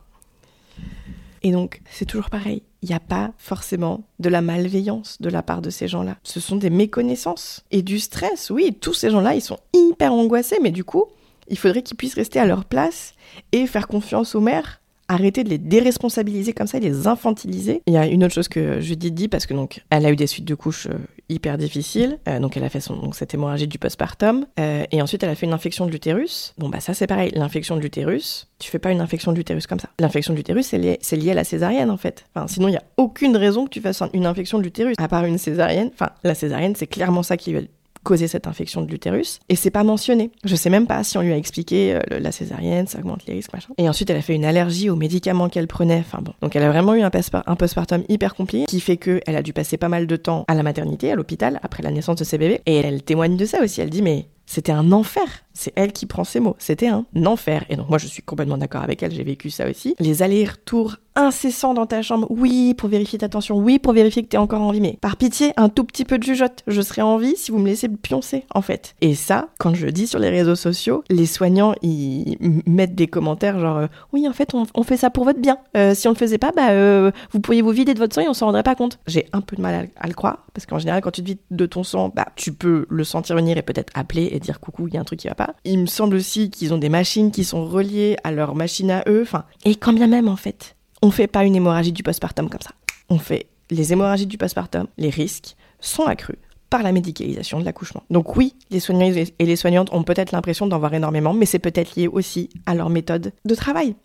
et 1.44 1.52
donc, 1.52 1.82
c'est 1.90 2.06
toujours 2.06 2.30
pareil. 2.30 2.64
Il 2.82 2.90
n'y 2.90 2.96
a 2.96 3.00
pas 3.00 3.32
forcément 3.38 4.04
de 4.20 4.30
la 4.30 4.42
malveillance 4.42 5.18
de 5.22 5.30
la 5.30 5.44
part 5.44 5.62
de 5.62 5.70
ces 5.70 5.88
gens-là. 5.88 6.18
Ce 6.24 6.40
sont 6.40 6.56
des 6.56 6.70
méconnaissances 6.70 7.66
et 7.72 7.82
du 7.82 8.00
stress. 8.00 8.50
Oui, 8.50 8.76
tous 8.80 8.94
ces 8.94 9.10
gens-là, 9.10 9.36
ils 9.36 9.42
sont 9.42 9.60
hyper 9.74 10.14
angoissés, 10.14 10.60
mais 10.62 10.72
du 10.72 10.84
coup, 10.84 11.06
il 11.50 11.58
faudrait 11.58 11.84
qu'ils 11.84 11.98
puissent 11.98 12.14
rester 12.14 12.40
à 12.40 12.46
leur 12.46 12.66
place 12.66 13.14
et 13.52 13.68
faire 13.68 13.88
confiance 13.88 14.36
aux 14.36 14.42
mères 14.42 14.79
arrêter 15.10 15.44
de 15.44 15.50
les 15.50 15.58
déresponsabiliser 15.58 16.54
comme 16.54 16.68
ça, 16.68 16.78
et 16.78 16.82
les 16.82 17.08
infantiliser. 17.08 17.82
Il 17.88 17.94
y 17.94 17.98
a 17.98 18.06
une 18.06 18.24
autre 18.24 18.34
chose 18.34 18.48
que 18.48 18.80
Judith 18.80 19.14
dit 19.14 19.28
parce 19.28 19.46
que 19.46 19.54
donc 19.54 19.84
elle 19.90 20.06
a 20.06 20.12
eu 20.12 20.16
des 20.16 20.28
suites 20.28 20.46
de 20.46 20.56
couches 20.56 20.88
euh, 20.88 20.98
hyper 21.28 21.58
difficiles, 21.58 22.20
euh, 22.28 22.40
donc 22.40 22.56
elle 22.56 22.64
a 22.64 22.70
fait 22.70 22.88
donc 22.88 23.16
cette 23.16 23.34
hémorragie 23.34 23.68
du 23.68 23.78
postpartum 23.80 24.46
euh, 24.60 24.86
et 24.92 25.02
ensuite 25.02 25.24
elle 25.24 25.30
a 25.30 25.36
fait 25.36 25.46
une 25.46 25.54
infection 25.54 25.86
de 25.86 25.92
l'utérus. 25.92 26.54
Bon 26.58 26.70
bah 26.70 26.80
ça 26.80 26.94
c'est 26.94 27.08
pareil, 27.08 27.32
l'infection 27.34 27.76
de 27.76 27.82
l'utérus, 27.82 28.48
tu 28.60 28.70
fais 28.70 28.80
pas 28.80 28.92
une 28.92 29.02
infection 29.02 29.32
de 29.32 29.38
l'utérus 29.38 29.68
comme 29.68 29.80
ça. 29.80 29.90
L'infection 30.00 30.34
de 30.34 30.38
l'utérus 30.38 30.68
c'est 30.68 30.78
lié, 30.78 31.32
à 31.32 31.34
la 31.34 31.44
césarienne 31.44 31.90
en 31.90 31.98
fait. 31.98 32.26
Sinon 32.48 32.68
il 32.68 32.74
y 32.74 32.78
a 32.78 32.84
aucune 32.98 33.36
raison 33.36 33.66
que 33.66 33.72
tu 33.72 33.82
fasses 33.82 34.02
une 34.14 34.26
infection 34.26 34.60
de 34.60 34.64
l'utérus 34.64 34.96
à 35.00 35.08
part 35.08 35.26
une 35.26 35.38
césarienne. 35.38 35.90
Enfin 35.94 36.12
la 36.24 36.36
césarienne 36.36 36.76
c'est 36.76 36.88
clairement 36.88 37.24
ça 37.24 37.36
qui 37.36 37.56
causer 38.04 38.28
cette 38.28 38.48
infection 38.48 38.82
de 38.82 38.90
l'utérus 38.90 39.40
et 39.50 39.56
c'est 39.56 39.72
pas 39.72 39.84
mentionné. 39.84 40.32
Je 40.44 40.56
sais 40.56 40.70
même 40.70 40.88
pas 40.88 41.04
si 41.04 41.18
on 41.18 41.22
lui 41.22 41.34
a 41.34 41.38
expliqué 41.38 41.96
euh, 41.96 42.20
la 42.20 42.32
césarienne, 42.32 42.88
ça 42.88 43.00
augmente 43.00 43.26
les 43.26 43.34
risques, 43.34 43.54
machin. 43.54 43.74
Et 43.78 43.90
ensuite, 43.90 44.10
elle 44.10 44.18
a 44.18 44.22
fait 44.22 44.36
une 44.36 44.46
allergie 44.46 44.90
aux 44.90 44.96
médicaments 44.96 45.50
qu'elle 45.50 45.68
prenait. 45.68 46.00
Enfin 46.00 46.20
bon. 46.22 46.34
Donc 46.42 46.56
elle 46.56 46.64
a 46.64 46.70
vraiment 46.70 46.96
eu 46.96 47.02
un, 47.02 47.10
postpartum 47.10 48.04
hyper 48.10 48.36
compliqué 48.36 48.66
qui 48.66 48.80
fait 48.80 48.98
que 48.98 49.22
elle 49.26 49.36
a 49.36 49.44
dû 49.44 49.54
passer 49.54 49.78
pas 49.78 49.90
mal 49.90 50.08
de 50.08 50.16
temps 50.16 50.46
à 50.48 50.56
la 50.56 50.64
maternité, 50.64 51.12
à 51.12 51.16
l'hôpital, 51.16 51.60
après 51.64 51.84
la 51.84 51.92
naissance 51.92 52.18
de 52.18 52.24
ses 52.24 52.38
bébés. 52.38 52.62
Et 52.66 52.78
elle 52.78 53.04
témoigne 53.04 53.38
de 53.38 53.46
ça 53.46 53.62
aussi. 53.64 53.82
Elle 53.82 53.90
dit, 53.90 54.02
mais 54.02 54.28
c'était 54.46 54.72
un 54.72 54.92
enfer. 54.92 55.28
C'est 55.54 55.74
elle 55.76 55.92
qui 55.92 56.06
prend 56.06 56.24
ces 56.24 56.40
mots. 56.40 56.56
C'était 56.60 56.88
un 56.88 57.06
enfer. 57.26 57.66
Et 57.70 57.76
donc 57.76 57.90
moi 57.90 57.98
je 57.98 58.08
suis 58.08 58.24
complètement 58.24 58.58
d'accord 58.58 58.84
avec 58.84 59.04
elle, 59.04 59.12
j'ai 59.12 59.24
vécu 59.24 59.50
ça 59.50 59.70
aussi. 59.70 59.96
Les 60.00 60.22
allers-retours 60.22 60.98
incessants 61.20 61.74
dans 61.74 61.86
ta 61.86 62.02
chambre, 62.02 62.28
oui, 62.30 62.74
pour 62.74 62.90
vérifier 62.90 63.20
ta 63.20 63.30
tension, 63.30 63.58
oui, 63.58 63.78
pour 63.78 63.94
vérifier 63.94 64.24
que 64.24 64.30
t'es 64.30 64.38
encore 64.38 64.62
en 64.62 64.72
vie, 64.72 64.82
mais 64.82 64.98
par 65.02 65.18
pitié, 65.18 65.52
un 65.58 65.70
tout 65.70 65.84
petit 65.84 66.06
peu 66.06 66.18
de 66.18 66.24
jugeote. 66.24 66.64
Je 66.68 66.82
serai 66.82 67.02
en 67.02 67.18
vie 67.18 67.36
si 67.36 67.52
vous 67.52 67.60
me 67.60 67.68
laissez 67.68 67.90
pioncer, 67.90 68.46
en 68.54 68.62
fait. 68.62 68.96
Et 69.02 69.16
ça, 69.16 69.50
quand 69.60 69.74
je 69.74 69.86
le 69.86 69.92
dis 69.92 70.08
sur 70.08 70.20
les 70.20 70.30
réseaux 70.30 70.56
sociaux, 70.56 71.04
les 71.10 71.26
soignants, 71.26 71.76
ils 71.82 72.38
mettent 72.66 72.96
des 72.96 73.08
commentaires 73.08 73.60
genre, 73.60 73.78
euh, 73.78 73.88
oui, 74.14 74.28
en 74.28 74.34
fait, 74.34 74.54
on, 74.54 74.84
fait 74.84 74.98
ça 74.98 75.10
pour 75.10 75.26
votre 75.26 75.40
bien. 75.40 75.58
Euh, 75.76 75.94
si 75.94 76.08
on 76.08 76.12
le 76.12 76.18
faisait 76.18 76.38
pas, 76.38 76.52
bah, 76.56 76.70
euh, 76.72 77.12
vous 77.32 77.40
pourriez 77.40 77.62
vous 77.62 77.72
vider 77.72 77.94
de 77.94 78.00
votre 78.00 78.16
sang 78.16 78.22
et 78.22 78.30
on 78.30 78.34
s'en 78.34 78.46
rendrait 78.46 78.64
pas 78.64 78.76
compte. 78.76 79.00
J'ai 79.06 79.28
un 79.34 79.42
peu 79.42 79.56
de 79.56 79.62
mal 79.62 79.90
à, 79.96 80.08
le 80.08 80.14
croire, 80.14 80.46
parce 80.54 80.66
qu'en 80.66 80.80
général, 80.80 81.02
quand 81.02 81.12
tu 81.12 81.22
te 81.22 81.28
vides 81.28 81.40
de 81.52 81.66
ton 81.66 81.84
sang, 81.84 82.12
bah, 82.16 82.28
tu 82.36 82.54
peux 82.54 82.86
le 82.90 83.04
sentir 83.04 83.36
venir 83.36 83.58
et 83.58 83.62
peut-être 83.62 83.92
appeler 83.94 84.30
et 84.32 84.40
dire 84.40 84.60
coucou, 84.60 84.88
il 84.88 84.94
y 84.94 84.98
a 84.98 85.02
un 85.02 85.06
truc 85.06 85.20
qui 85.20 85.28
va 85.28 85.36
Il 85.64 85.80
me 85.80 85.86
semble 85.86 86.16
aussi 86.16 86.50
qu'ils 86.50 86.74
ont 86.74 86.78
des 86.78 86.90
machines 86.90 87.32
qui 87.32 87.44
sont 87.44 87.66
reliées 87.66 88.18
à 88.24 88.32
leur 88.32 88.56
machine 88.56 88.92
à 88.92 89.04
eux. 89.08 89.22
Enfin, 89.22 89.46
et 89.66 89.76
quand 89.76 89.94
bien 89.94 90.08
même, 90.08 90.28
en 90.28 90.36
fait, 90.36 90.76
on 91.02 91.12
fait 91.12 91.28
pas 91.28 91.44
une 91.44 91.56
hémorragie 91.56 91.92
du 91.92 92.04
postpartum 92.04 92.50
comme 92.50 92.62
ça. 92.62 92.72
On 93.10 93.20
fait 93.20 93.48
les 93.70 93.94
hémorragies 93.94 94.28
du 94.28 94.38
postpartum, 94.38 94.88
les 94.98 95.10
risques 95.10 95.56
sont 95.80 96.06
accrus 96.06 96.40
par 96.70 96.84
la 96.84 96.92
médicalisation 96.92 97.60
de 97.60 97.66
l'accouchement. 97.66 98.04
Donc 98.10 98.36
oui, 98.36 98.56
les 98.70 98.80
soignants 98.80 99.12
et 99.12 99.46
les 99.46 99.56
soignantes 99.56 99.92
ont 99.94 100.04
peut-être 100.04 100.32
l'impression 100.32 100.68
d'en 100.68 100.80
voir 100.80 100.94
énormément, 100.94 101.34
mais 101.34 101.46
c'est 101.46 101.60
peut-être 101.60 101.96
lié 101.96 102.08
aussi 102.08 102.50
à 102.66 102.76
leur 102.76 102.90
méthode 102.90 103.34
de 103.46 103.56
travail. 103.56 103.96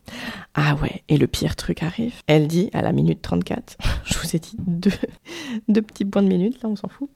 Ah 0.55 0.77
ouais, 0.83 1.03
et 1.09 1.17
le 1.17 1.27
pire 1.27 1.57
truc 1.57 1.83
arrive. 1.83 2.15
Elle 2.27 2.49
dit 2.49 2.71
à 2.73 2.83
la 2.83 2.93
minute 2.93 3.23
34, 3.23 3.77
je 4.05 4.19
vous 4.19 4.37
ai 4.37 4.39
dit 4.39 4.57
deux, 4.59 4.93
deux 5.69 5.83
petits 5.83 6.05
points 6.05 6.23
de 6.23 6.29
minute, 6.29 6.63
là 6.63 6.69
on 6.69 6.77
s'en 6.77 6.89
fout. 6.89 7.09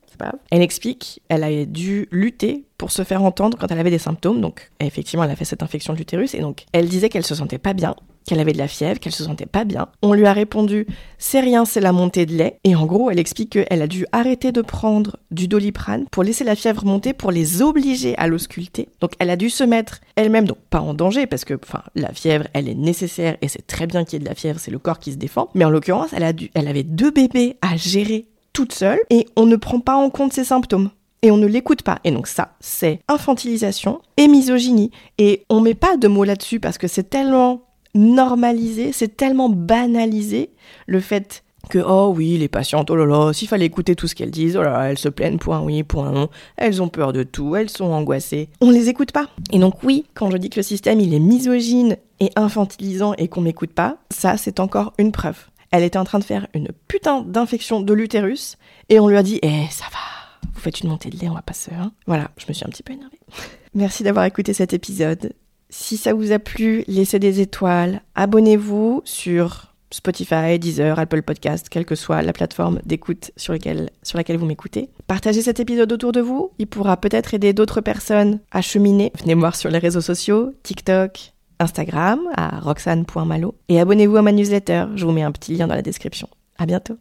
Elle 0.50 0.62
explique, 0.62 1.22
elle 1.28 1.44
a 1.44 1.64
dû 1.64 2.08
lutter 2.10 2.64
pour 2.76 2.90
se 2.90 3.04
faire 3.04 3.22
entendre 3.22 3.58
quand 3.58 3.70
elle 3.70 3.78
avait 3.78 3.90
des 3.90 3.98
symptômes. 3.98 4.40
Donc, 4.40 4.70
effectivement, 4.80 5.24
elle 5.24 5.30
a 5.30 5.36
fait 5.36 5.44
cette 5.44 5.62
infection 5.62 5.92
de 5.92 5.98
l'utérus 5.98 6.34
et 6.34 6.40
donc, 6.40 6.64
elle 6.72 6.88
disait 6.88 7.08
qu'elle 7.08 7.24
se 7.24 7.34
sentait 7.34 7.58
pas 7.58 7.72
bien, 7.72 7.94
qu'elle 8.28 8.40
avait 8.40 8.52
de 8.52 8.58
la 8.58 8.68
fièvre, 8.68 9.00
qu'elle 9.00 9.14
se 9.14 9.24
sentait 9.24 9.46
pas 9.46 9.64
bien. 9.64 9.88
On 10.02 10.12
lui 10.12 10.26
a 10.26 10.32
répondu, 10.34 10.86
c'est 11.16 11.40
rien, 11.40 11.64
c'est 11.64 11.80
la 11.80 11.92
montée 11.92 12.26
de 12.26 12.34
lait. 12.34 12.58
Et 12.62 12.76
en 12.76 12.84
gros, 12.84 13.10
elle 13.10 13.18
explique 13.18 13.50
qu'elle 13.50 13.82
a 13.82 13.86
dû 13.86 14.04
arrêter 14.12 14.52
de 14.52 14.60
prendre 14.60 15.16
du 15.30 15.48
doliprane 15.48 16.04
pour 16.10 16.22
laisser 16.22 16.44
la 16.44 16.54
fièvre 16.54 16.84
monter, 16.84 17.14
pour 17.14 17.32
les 17.32 17.62
obliger 17.62 18.16
à 18.18 18.26
l'ausculter. 18.26 18.90
Donc, 19.00 19.12
elle 19.18 19.30
a 19.30 19.36
dû 19.36 19.48
se 19.48 19.64
mettre 19.64 20.00
elle-même, 20.14 20.46
donc 20.46 20.58
pas 20.68 20.80
en 20.80 20.92
danger, 20.92 21.26
parce 21.26 21.46
que, 21.46 21.54
enfin, 21.54 21.82
la 21.94 22.12
fièvre, 22.12 22.46
elle 22.52 22.68
est 22.68 22.74
nécessaire 22.74 23.38
et 23.40 23.48
c'est 23.48 23.66
très 23.66 23.86
bien 23.86 24.04
qu'il 24.04 24.14
y 24.14 24.16
ait 24.16 24.24
de 24.24 24.28
la 24.28 24.34
fièvre, 24.34 24.60
c'est 24.60 24.70
le 24.70 24.78
corps 24.78 24.98
qui 24.98 25.12
se 25.12 25.16
défend. 25.16 25.48
Mais 25.54 25.64
en 25.64 25.70
l'occurrence, 25.70 26.10
elle 26.12 26.24
a 26.24 26.34
dû, 26.34 26.50
elle 26.54 26.68
avait 26.68 26.82
deux 26.82 27.10
bébés 27.10 27.56
à 27.62 27.76
gérer 27.76 28.26
toute 28.52 28.72
seule 28.72 29.00
et 29.08 29.26
on 29.36 29.46
ne 29.46 29.56
prend 29.56 29.80
pas 29.80 29.96
en 29.96 30.10
compte 30.10 30.34
ses 30.34 30.44
symptômes 30.44 30.90
et 31.22 31.30
on 31.30 31.36
ne 31.36 31.46
l'écoute 31.46 31.82
pas. 31.82 31.98
Et 32.04 32.10
donc 32.10 32.26
ça, 32.26 32.56
c'est 32.60 33.00
infantilisation 33.08 34.00
et 34.16 34.28
misogynie. 34.28 34.90
Et 35.18 35.44
on 35.48 35.60
met 35.60 35.74
pas 35.74 35.96
de 35.96 36.08
mots 36.08 36.24
là-dessus 36.24 36.60
parce 36.60 36.78
que 36.78 36.88
c'est 36.88 37.08
tellement 37.08 37.62
normalisé, 37.94 38.92
c'est 38.92 39.16
tellement 39.16 39.48
banalisé 39.48 40.50
le 40.86 41.00
fait 41.00 41.42
que 41.68 41.78
oh 41.78 42.12
oui, 42.14 42.38
les 42.38 42.48
patientes, 42.48 42.90
oh 42.90 42.96
là 42.96 43.04
là, 43.04 43.32
s'il 43.32 43.48
fallait 43.48 43.66
écouter 43.66 43.94
tout 43.94 44.08
ce 44.08 44.14
qu'elles 44.14 44.30
disent, 44.30 44.56
oh 44.56 44.62
là 44.62 44.70
là, 44.70 44.90
elles 44.90 44.98
se 44.98 45.08
plaignent 45.08 45.38
un 45.48 45.60
oui, 45.60 45.84
un 45.96 46.12
non, 46.12 46.28
elles 46.56 46.82
ont 46.82 46.88
peur 46.88 47.12
de 47.12 47.22
tout, 47.22 47.56
elles 47.56 47.70
sont 47.70 47.86
angoissées. 47.86 48.48
On 48.60 48.70
les 48.70 48.88
écoute 48.88 49.12
pas. 49.12 49.28
Et 49.52 49.58
donc 49.58 49.82
oui, 49.82 50.06
quand 50.14 50.30
je 50.30 50.36
dis 50.36 50.50
que 50.50 50.60
le 50.60 50.62
système 50.62 51.00
il 51.00 51.14
est 51.14 51.20
misogyne 51.20 51.96
et 52.20 52.30
infantilisant 52.36 53.14
et 53.18 53.28
qu'on 53.28 53.42
m'écoute 53.42 53.72
pas, 53.72 53.98
ça 54.10 54.36
c'est 54.36 54.60
encore 54.60 54.94
une 54.98 55.12
preuve. 55.12 55.38
Elle 55.70 55.82
était 55.82 55.98
en 55.98 56.04
train 56.04 56.18
de 56.18 56.24
faire 56.24 56.46
une 56.54 56.68
putain 56.86 57.20
d'infection 57.20 57.80
de 57.80 57.92
l'utérus 57.92 58.56
et 58.88 58.98
on 59.00 59.08
lui 59.08 59.16
a 59.16 59.22
dit 59.22 59.38
Eh, 59.42 59.66
ça 59.70 59.84
va, 59.90 60.48
vous 60.54 60.60
faites 60.60 60.80
une 60.80 60.88
montée 60.88 61.10
de 61.10 61.18
lait, 61.18 61.28
on 61.28 61.34
va 61.34 61.42
pas 61.42 61.52
se. 61.52 61.70
Hein. 61.70 61.92
Voilà, 62.06 62.30
je 62.38 62.46
me 62.48 62.54
suis 62.54 62.64
un 62.64 62.70
petit 62.70 62.82
peu 62.82 62.94
énervée. 62.94 63.18
Merci 63.74 64.02
d'avoir 64.02 64.24
écouté 64.24 64.54
cet 64.54 64.72
épisode. 64.72 65.32
Si 65.70 65.96
ça 65.96 66.14
vous 66.14 66.32
a 66.32 66.38
plu, 66.38 66.84
laissez 66.86 67.18
des 67.18 67.40
étoiles, 67.40 68.00
abonnez-vous 68.14 69.02
sur 69.04 69.74
Spotify, 69.90 70.58
Deezer, 70.58 70.98
Apple 70.98 71.22
Podcast, 71.22 71.68
quelle 71.68 71.84
que 71.84 71.94
soit 71.94 72.22
la 72.22 72.32
plateforme 72.32 72.80
d'écoute 72.84 73.30
sur, 73.36 73.52
laquelle 73.52 74.38
vous 74.38 74.46
m'écoutez. 74.46 74.90
Partagez 75.06 75.42
cet 75.42 75.60
épisode 75.60 75.92
autour 75.92 76.12
de 76.12 76.20
vous, 76.20 76.52
il 76.58 76.66
pourra 76.66 76.96
peut-être 76.98 77.34
aider 77.34 77.52
d'autres 77.52 77.80
personnes 77.80 78.40
à 78.50 78.60
cheminer. 78.60 79.12
Venez 79.18 79.34
me 79.34 79.40
voir 79.40 79.56
sur 79.56 79.70
les 79.70 79.78
réseaux 79.78 80.00
sociaux, 80.00 80.52
TikTok, 80.62 81.32
Instagram 81.58 82.20
à 82.34 82.60
roxane.malo 82.60 83.54
et 83.68 83.80
abonnez-vous 83.80 84.16
à 84.16 84.22
ma 84.22 84.32
newsletter, 84.32 84.86
je 84.94 85.04
vous 85.04 85.12
mets 85.12 85.22
un 85.22 85.32
petit 85.32 85.54
lien 85.54 85.66
dans 85.66 85.74
la 85.74 85.82
description. 85.82 86.28
À 86.58 86.66
bientôt. 86.66 86.98